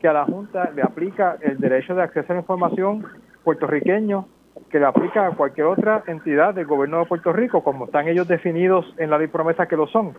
[0.00, 3.04] que a la Junta le aplica el derecho de acceso a la información
[3.44, 4.28] puertorriqueño
[4.70, 8.26] que le aplica a cualquier otra entidad del gobierno de Puerto Rico, como están ellos
[8.26, 10.14] definidos en la ley promesa que lo son.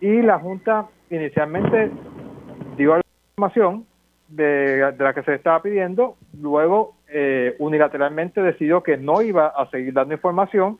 [0.00, 1.90] y la Junta inicialmente
[2.76, 3.02] dio la
[3.36, 3.86] información
[4.28, 9.68] de, de la que se estaba pidiendo, luego eh, unilateralmente decidió que no iba a
[9.70, 10.78] seguir dando información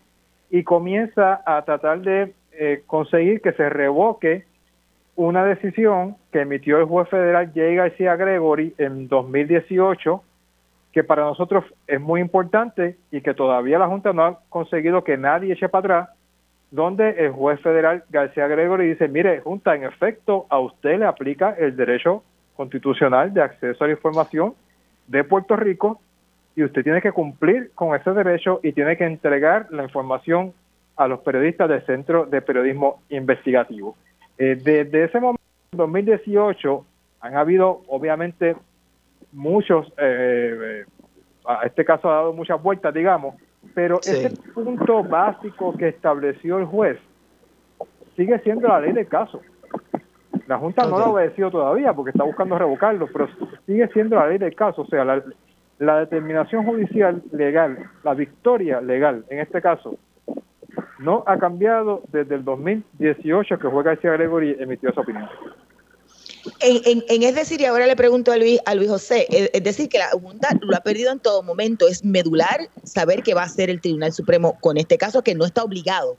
[0.50, 4.44] y comienza a tratar de eh, conseguir que se revoque
[5.16, 7.60] una decisión que emitió el juez federal J.
[7.74, 10.22] García Gregory en 2018,
[10.92, 15.16] que para nosotros es muy importante y que todavía la Junta no ha conseguido que
[15.16, 16.16] nadie eche para atrás,
[16.70, 21.50] donde el juez federal García Gregory dice, mire, Junta, en efecto, a usted le aplica
[21.58, 22.22] el derecho
[22.56, 24.54] constitucional de acceso a la información
[25.06, 26.00] de Puerto Rico
[26.60, 30.52] y usted tiene que cumplir con ese derecho y tiene que entregar la información
[30.96, 33.96] a los periodistas del Centro de Periodismo Investigativo.
[34.36, 35.40] Eh, desde ese momento,
[35.72, 36.84] en 2018,
[37.22, 38.56] han habido obviamente
[39.32, 40.84] muchos, eh, eh,
[41.46, 43.36] a este caso ha dado muchas vueltas, digamos,
[43.74, 46.98] pero ese punto básico que estableció el juez
[48.16, 49.40] sigue siendo la ley del caso.
[50.46, 53.28] La Junta no lo ha obedecido todavía porque está buscando revocarlo, pero
[53.66, 54.82] sigue siendo la ley del caso.
[54.82, 55.22] O sea, la,
[55.80, 59.98] la determinación judicial legal, la victoria legal en este caso,
[60.98, 65.28] no ha cambiado desde el 2018 que fue García Gregory emitió esa opinión.
[66.60, 69.88] En, en, es decir, y ahora le pregunto a Luis, a Luis José, es, decir,
[69.88, 73.44] que la Junta lo ha perdido en todo momento, es medular saber qué va a
[73.44, 76.16] hacer el Tribunal Supremo con este caso que no está obligado.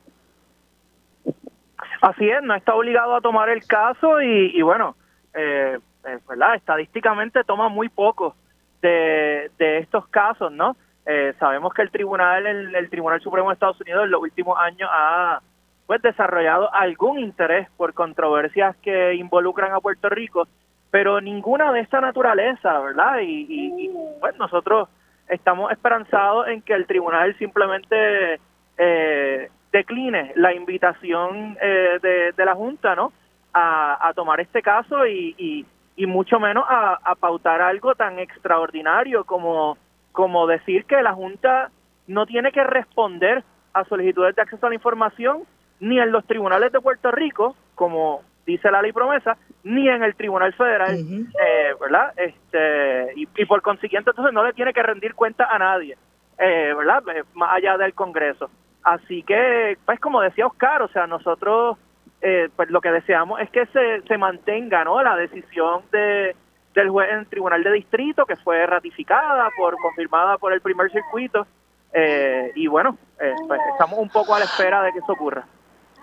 [2.02, 4.96] Así es, no está obligado a tomar el caso y, bueno,
[5.36, 6.56] eh, eh, ¿verdad?
[6.56, 8.36] estadísticamente toma muy poco
[8.82, 10.76] de, estos casos, ¿no?
[11.06, 14.90] Eh, sabemos que el tribunal, el, Tribunal Supremo de Estados Unidos en los últimos años
[14.92, 15.42] ha
[15.88, 20.48] pues desarrollado algún interés por controversias que involucran a Puerto Rico,
[20.90, 23.20] pero ninguna de esta naturaleza, ¿verdad?
[23.22, 24.88] Y, y, pues nosotros
[25.28, 28.40] estamos esperanzados en que el tribunal simplemente
[28.78, 32.00] eh, decline la invitación eh,
[32.36, 33.12] de, la Junta, ¿no?
[33.54, 35.66] A, tomar este caso y, y,
[36.08, 39.78] mucho menos a, pautar algo tan extraordinario como,
[40.12, 41.72] como decir que la Junta
[42.08, 43.44] no tiene que responder
[43.74, 45.44] a solicitudes de acceso a la información
[45.80, 50.16] ni en los tribunales de Puerto Rico, como dice la ley promesa, ni en el
[50.16, 52.14] Tribunal Federal, eh, ¿verdad?
[52.18, 55.98] Este, y, y, por consiguiente, entonces no le tiene que rendir cuenta a nadie,
[56.38, 57.04] eh, ¿verdad?
[57.34, 58.50] Más allá del Congreso.
[58.84, 61.78] Así que, pues como decía Oscar, o sea, nosotros
[62.22, 65.02] eh, pues lo que deseamos es que se, se mantenga ¿no?
[65.02, 66.36] la decisión de,
[66.74, 70.92] del juez en el Tribunal de Distrito, que fue ratificada, por confirmada por el primer
[70.92, 71.48] circuito,
[71.94, 75.46] eh, y bueno, eh, pues estamos un poco a la espera de que eso ocurra.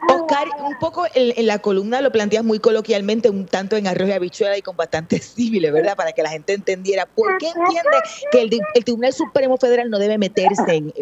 [0.07, 4.13] Oscar, un poco en, la columna lo planteas muy coloquialmente, un tanto en arroz y
[4.13, 5.97] habichuela y con bastante símiles, ¿verdad?
[5.97, 7.99] Para que la gente entendiera por qué entiende
[8.31, 10.93] que el, Tribunal Supremo Federal no debe meterse en,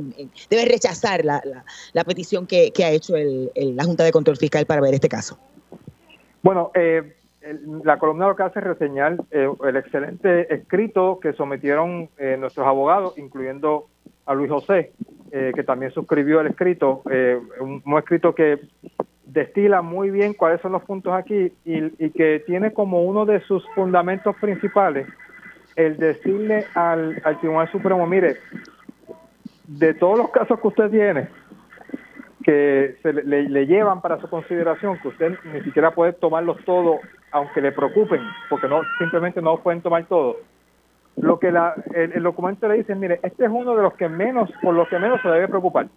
[0.48, 1.42] debe rechazar la,
[2.04, 5.38] petición que, ha hecho la Junta de Control Fiscal para ver este caso.
[6.42, 7.16] Bueno, eh,
[7.84, 12.66] la columna lo que hace es reseñar eh, el excelente escrito que sometieron eh, nuestros
[12.66, 13.86] abogados, incluyendo
[14.26, 14.92] a Luis José,
[15.38, 18.58] eh, que también suscribió el escrito, eh, un, escrito que
[19.26, 23.62] destila muy bien cuáles son los puntos aquí y, que tiene como uno de sus
[23.74, 25.06] fundamentos principales
[25.74, 28.38] el decirle al, Tribunal Supremo, mire,
[29.66, 31.28] de todos los casos que usted tiene,
[32.42, 37.60] que se le, llevan para su consideración, que usted ni siquiera puede tomarlos todos, aunque
[37.60, 40.36] le preocupen, porque no simplemente no pueden tomar todos
[41.16, 44.50] lo que la, el, documento le dice, mire, este es uno de los que menos,
[44.62, 45.88] por los que menos se debe preocupar,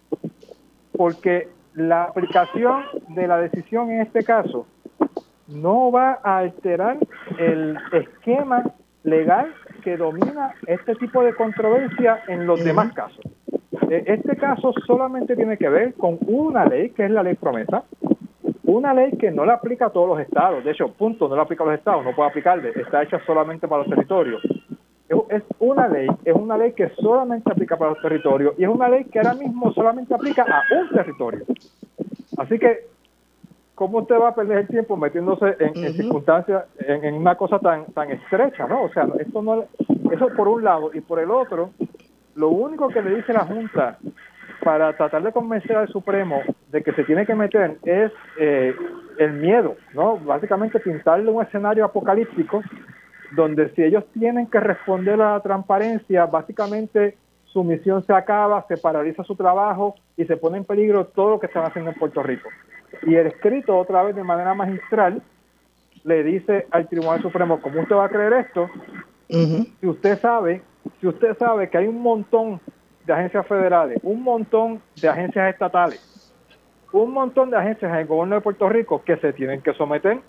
[0.96, 4.66] porque la aplicación de la decisión en este caso
[5.48, 6.98] no va a alterar
[7.38, 8.64] el esquema
[9.02, 13.20] legal que domina este tipo de controversia en los demás casos.
[13.88, 17.84] E, este caso solamente tiene que ver con una ley, que es la ley promesa,
[18.64, 21.42] una ley que no la aplica a todos los estados, de hecho, punto, no la
[21.42, 24.40] aplica a los estados, no puede aplicarle, está hecha solamente para los territorios
[25.28, 28.88] es una ley, es una ley que solamente aplica para los territorios y es una
[28.88, 31.44] ley que ahora mismo solamente aplica a un territorio.
[32.36, 32.86] Así que,
[33.74, 38.10] ¿cómo usted va a perder el tiempo metiéndose en, circunstancias, en, una cosa tan tan
[38.10, 38.84] estrecha, no?
[38.84, 39.64] O sea, esto no,
[40.12, 41.70] eso por un lado y por el otro,
[42.36, 43.98] lo único que le dice la Junta
[44.62, 48.74] para tratar de convencer al Supremo de que se tiene que meter es eh,
[49.18, 50.18] el miedo, ¿no?
[50.18, 52.62] Básicamente pintarle un escenario apocalíptico
[53.32, 58.76] donde si ellos tienen que responder a la transparencia, básicamente su misión se acaba, se
[58.76, 62.22] paraliza su trabajo y se pone en peligro todo lo que están haciendo en Puerto
[62.22, 62.48] Rico.
[63.02, 65.22] Y el escrito, otra vez de manera magistral,
[66.04, 68.68] le dice al Tribunal Supremo, ¿cómo usted va a creer esto?
[69.28, 70.62] Si usted sabe,
[71.00, 72.60] si usted sabe que hay un montón
[73.04, 76.34] de agencias federales, un montón de agencias estatales,
[76.92, 80.20] un montón de agencias en el gobierno de Puerto Rico que se tienen que someter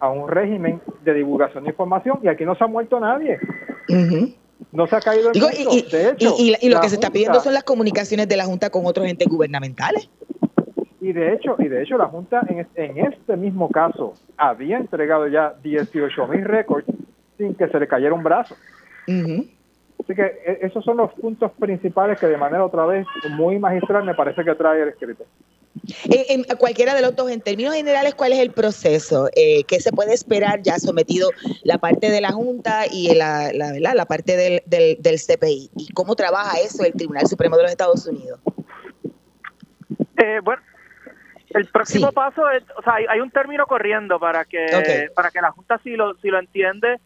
[0.00, 3.38] a un régimen de divulgación de información y aquí no se ha muerto nadie.
[4.72, 7.54] No se ha caído el y, de hecho, y, lo que se está pidiendo son
[7.54, 10.08] las comunicaciones de la Junta con otros entes gubernamentales.
[11.00, 15.54] Y de hecho, y de hecho la Junta en, este mismo caso había entregado ya
[15.62, 16.86] 18 mil récords
[17.38, 18.54] sin que se le cayera un brazo.
[19.06, 24.04] Así que e, esos son los puntos principales que de manera otra vez muy magistral
[24.04, 25.24] me parece que trae el escrito.
[26.04, 29.28] En, cualquiera de los dos, en términos generales, ¿cuál es el proceso?
[29.34, 31.30] Eh, ¿Qué se puede esperar ya sometido
[31.62, 35.70] la parte de la Junta y la, la, la parte del, del, CPI?
[35.76, 38.40] ¿Y cómo trabaja eso el Tribunal Supremo de los Estados Unidos?
[40.18, 40.62] Eh, bueno,
[41.50, 45.50] el próximo paso es, o sea, hay, un término corriendo para que para que la
[45.52, 47.00] Junta, si lo, si lo entiende,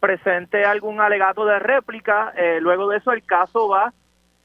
[0.00, 2.32] presente algún alegato de réplica.
[2.36, 3.92] Eh, luego de eso, el caso va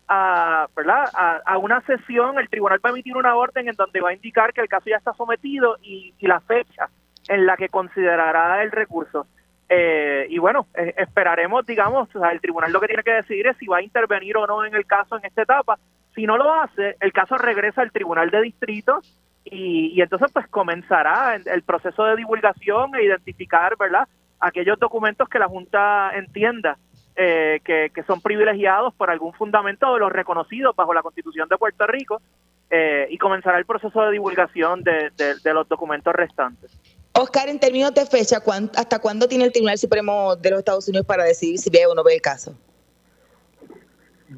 [0.09, 1.05] a, ¿verdad?
[1.45, 4.51] A, una sesión, el tribunal va a emitir una orden en donde va a indicar
[4.53, 6.89] que el caso ya está sometido y, la fecha
[7.27, 9.27] en la que considerará el recurso.
[9.69, 13.67] Eh, y bueno, eh, esperaremos, digamos, el tribunal lo que tiene que decidir es si
[13.67, 15.77] va a intervenir o no en el caso en esta etapa.
[16.15, 19.01] Si no lo hace, el caso regresa al tribunal de distrito
[19.45, 24.07] y, y entonces pues comenzará el proceso de divulgación e identificar, ¿verdad?
[24.39, 26.79] Aquellos documentos que la Junta entienda
[27.21, 31.85] eh, que, son privilegiados por algún fundamento de los reconocidos bajo la Constitución de Puerto
[31.85, 32.21] Rico
[32.69, 35.11] eh, y comenzará el proceso de divulgación de,
[35.53, 36.71] los documentos restantes.
[37.11, 38.37] Oscar, en términos de fecha,
[38.77, 41.93] ¿hasta cuándo tiene el Tribunal Supremo de los Estados Unidos para decidir si ve o
[41.93, 42.55] no ve el caso?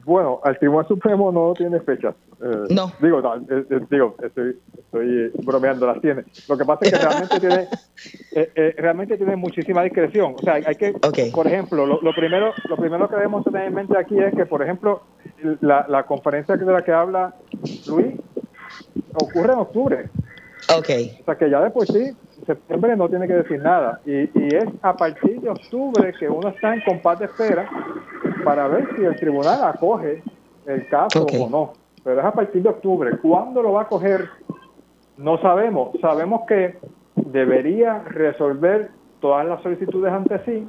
[0.03, 2.15] Bueno, al Tribunal Supremo no tiene fecha.
[2.43, 2.91] Eh, no.
[2.99, 6.23] Digo, eh, eh, digo estoy, estoy, bromeando, las tiene.
[6.49, 7.67] Lo que pasa es que realmente tiene
[8.55, 10.35] eh, realmente tiene muchísima discreción.
[10.35, 10.93] O sea, hay que,
[11.31, 14.63] por ejemplo, lo, primero lo primero que debemos tener en mente aquí es que, por
[14.63, 15.03] ejemplo,
[15.61, 17.35] la, la conferencia de la que habla
[17.87, 18.15] Luis
[19.13, 20.09] ocurre en octubre.
[20.75, 20.89] Ok.
[21.21, 22.11] O sea, que ya de por sí
[22.45, 24.01] septiembre no tiene que decir nada.
[24.03, 27.69] Y, y, es a partir de octubre que uno está en compás de espera
[28.43, 30.23] para ver si el tribunal acoge
[30.65, 31.80] el caso o no.
[32.03, 33.17] Pero es a partir de octubre.
[33.17, 34.29] ¿Cuándo lo va a coger?
[35.17, 35.91] No sabemos.
[36.01, 36.79] Sabemos que
[37.15, 38.89] debería resolver
[39.19, 40.67] todas las solicitudes ante sí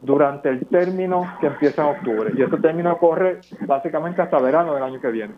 [0.00, 2.32] durante el término que empieza en octubre.
[2.36, 5.34] Y ese término corre básicamente hasta verano del año que viene.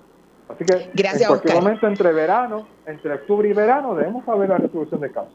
[0.49, 4.59] Así que Gracias, en cualquier momento entre verano, entre octubre y verano, debemos saber la
[4.59, 5.31] resolución del caso.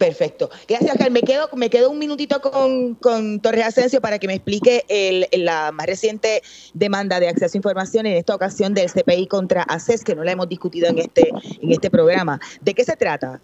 [0.00, 0.48] Perfecto.
[0.66, 1.10] Gracias, Oscar.
[1.10, 5.26] Me quedo, me quedo un minutito con, con Torres Asensio para que me explique el,
[5.44, 6.40] la más reciente
[6.72, 10.32] demanda de acceso a información, en esta ocasión del CPI contra ACES, que no la
[10.32, 12.40] hemos discutido en este, en este programa.
[12.62, 13.42] ¿De qué se trata?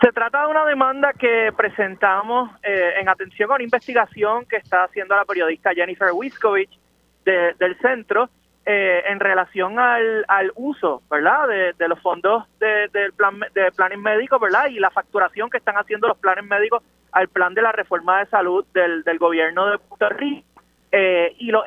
[0.00, 4.84] Se trata de una demanda que presentamos eh, en atención a una investigación que está
[4.84, 6.78] haciendo la periodista Jennifer Wiskovich
[7.26, 8.30] del centro
[8.66, 13.98] eh, en relación al, al uso, ¿verdad?, de, los fondos de, del plan, de planes
[13.98, 17.72] médicos, ¿verdad?, y la facturación que están haciendo los planes médicos al plan de la
[17.72, 20.46] reforma de salud del, del gobierno de Puerto Rico.
[20.90, 21.62] Eh, y lo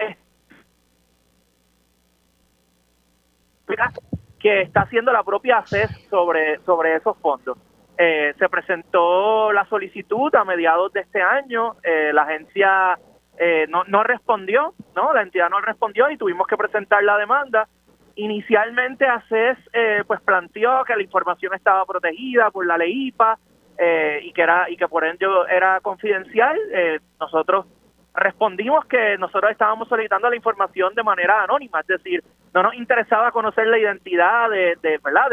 [4.39, 7.59] que está haciendo la propia CES sobre, sobre esos fondos.
[7.97, 12.97] Eh, se presentó la solicitud a mediados de este año, la agencia
[13.38, 15.13] eh, no, no respondió, ¿no?
[15.13, 17.67] La entidad no respondió y tuvimos que presentar la demanda.
[18.15, 23.38] Inicialmente ACES eh, pues planteó que la información estaba protegida por la ley IPA
[23.77, 26.57] eh, y que era y que por ende era confidencial.
[27.19, 27.67] nosotros
[28.15, 33.31] respondimos que nosotros estábamos solicitando la información de manera anónima, es decir, no nos interesaba
[33.31, 35.29] conocer la identidad de, de verdad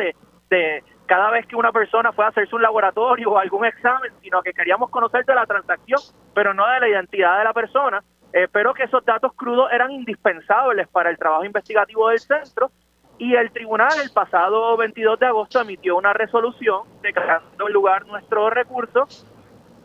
[0.50, 4.42] de cada vez que una persona fue a hacerse un laboratorio o algún examen, sino
[4.42, 6.00] que queríamos conocer de la transacción,
[6.34, 8.02] pero no de la identidad de la persona,
[8.32, 12.70] eh, pero que esos datos crudos eran indispensables para el trabajo investigativo del centro
[13.18, 18.50] y el tribunal el pasado 22 de agosto emitió una resolución declarando en lugar nuestro
[18.50, 19.07] recurso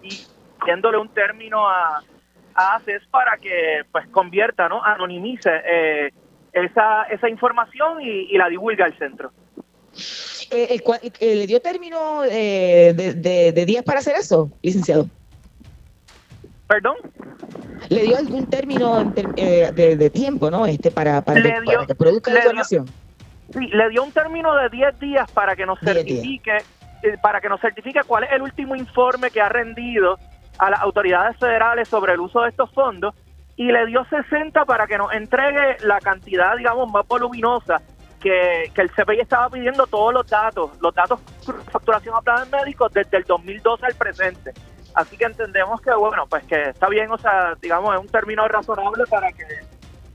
[0.01, 0.09] y
[0.65, 2.01] dándole un término a,
[2.55, 4.83] ACES para que pues convierta, ¿no?
[4.83, 6.09] anonimice eh,
[6.51, 9.31] esa, esa información y, y la divulgue al centro.
[10.51, 10.81] Eh,
[11.19, 15.07] eh, ¿Le dio término eh, de, días para hacer eso, licenciado?
[16.67, 16.95] ¿Perdón?
[17.89, 20.65] ¿Le dio algún término de, tiempo, no?
[20.65, 22.85] Este, para, para, que, produzca la información.
[23.53, 26.57] sí, le dio un término de 10 días para que nos certifique
[27.21, 30.19] para que nos certifique cuál es el último informe que ha rendido
[30.57, 33.15] a las autoridades federales sobre el uso de estos fondos
[33.55, 37.81] y le dio 60 para que nos entregue la cantidad, digamos, más voluminosa
[38.19, 42.91] que, el CPI estaba pidiendo todos los datos, los datos de facturación a planes médicos
[42.93, 44.53] desde el 2012 al presente.
[44.93, 48.47] Así que entendemos que, bueno, pues que está bien, o sea, digamos, es un término
[48.47, 49.45] razonable para que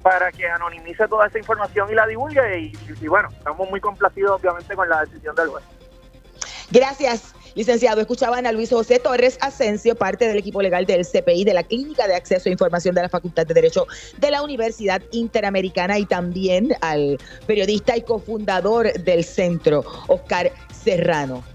[0.03, 4.39] para que anonimice toda esa información y la divulgue y, y bueno, estamos muy complacidos
[4.39, 5.65] obviamente con la decisión del juez.
[6.71, 7.35] Gracias.
[7.55, 11.63] Licenciado, escuchaban a Luis José Torres Asensio, parte del equipo legal del CPI, de la
[11.63, 13.87] Clínica de Acceso a Información de la Facultad de Derecho
[14.19, 21.54] de la Universidad Interamericana y también al periodista y cofundador del centro, Oscar Serrano.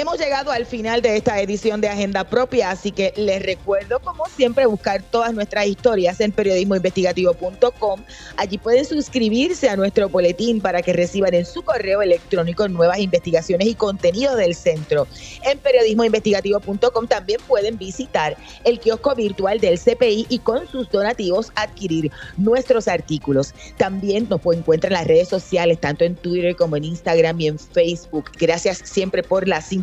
[0.00, 4.24] Hemos llegado al final de esta edición de Agenda Propia, así que les recuerdo, como
[4.34, 8.00] siempre, buscar todas nuestras historias en periodismoinvestigativo.com.
[8.38, 13.68] Allí pueden suscribirse a nuestro boletín para que reciban en su correo electrónico nuevas investigaciones
[13.68, 15.06] y contenido del centro.
[15.44, 22.10] En periodismoinvestigativo.com también pueden visitar el kiosco virtual del CPI y con sus donativos adquirir
[22.38, 23.52] nuestros artículos.
[23.76, 27.58] También nos encuentran en las redes sociales, tanto en Twitter como en Instagram y en
[27.58, 28.30] Facebook.
[28.38, 29.60] Gracias siempre por la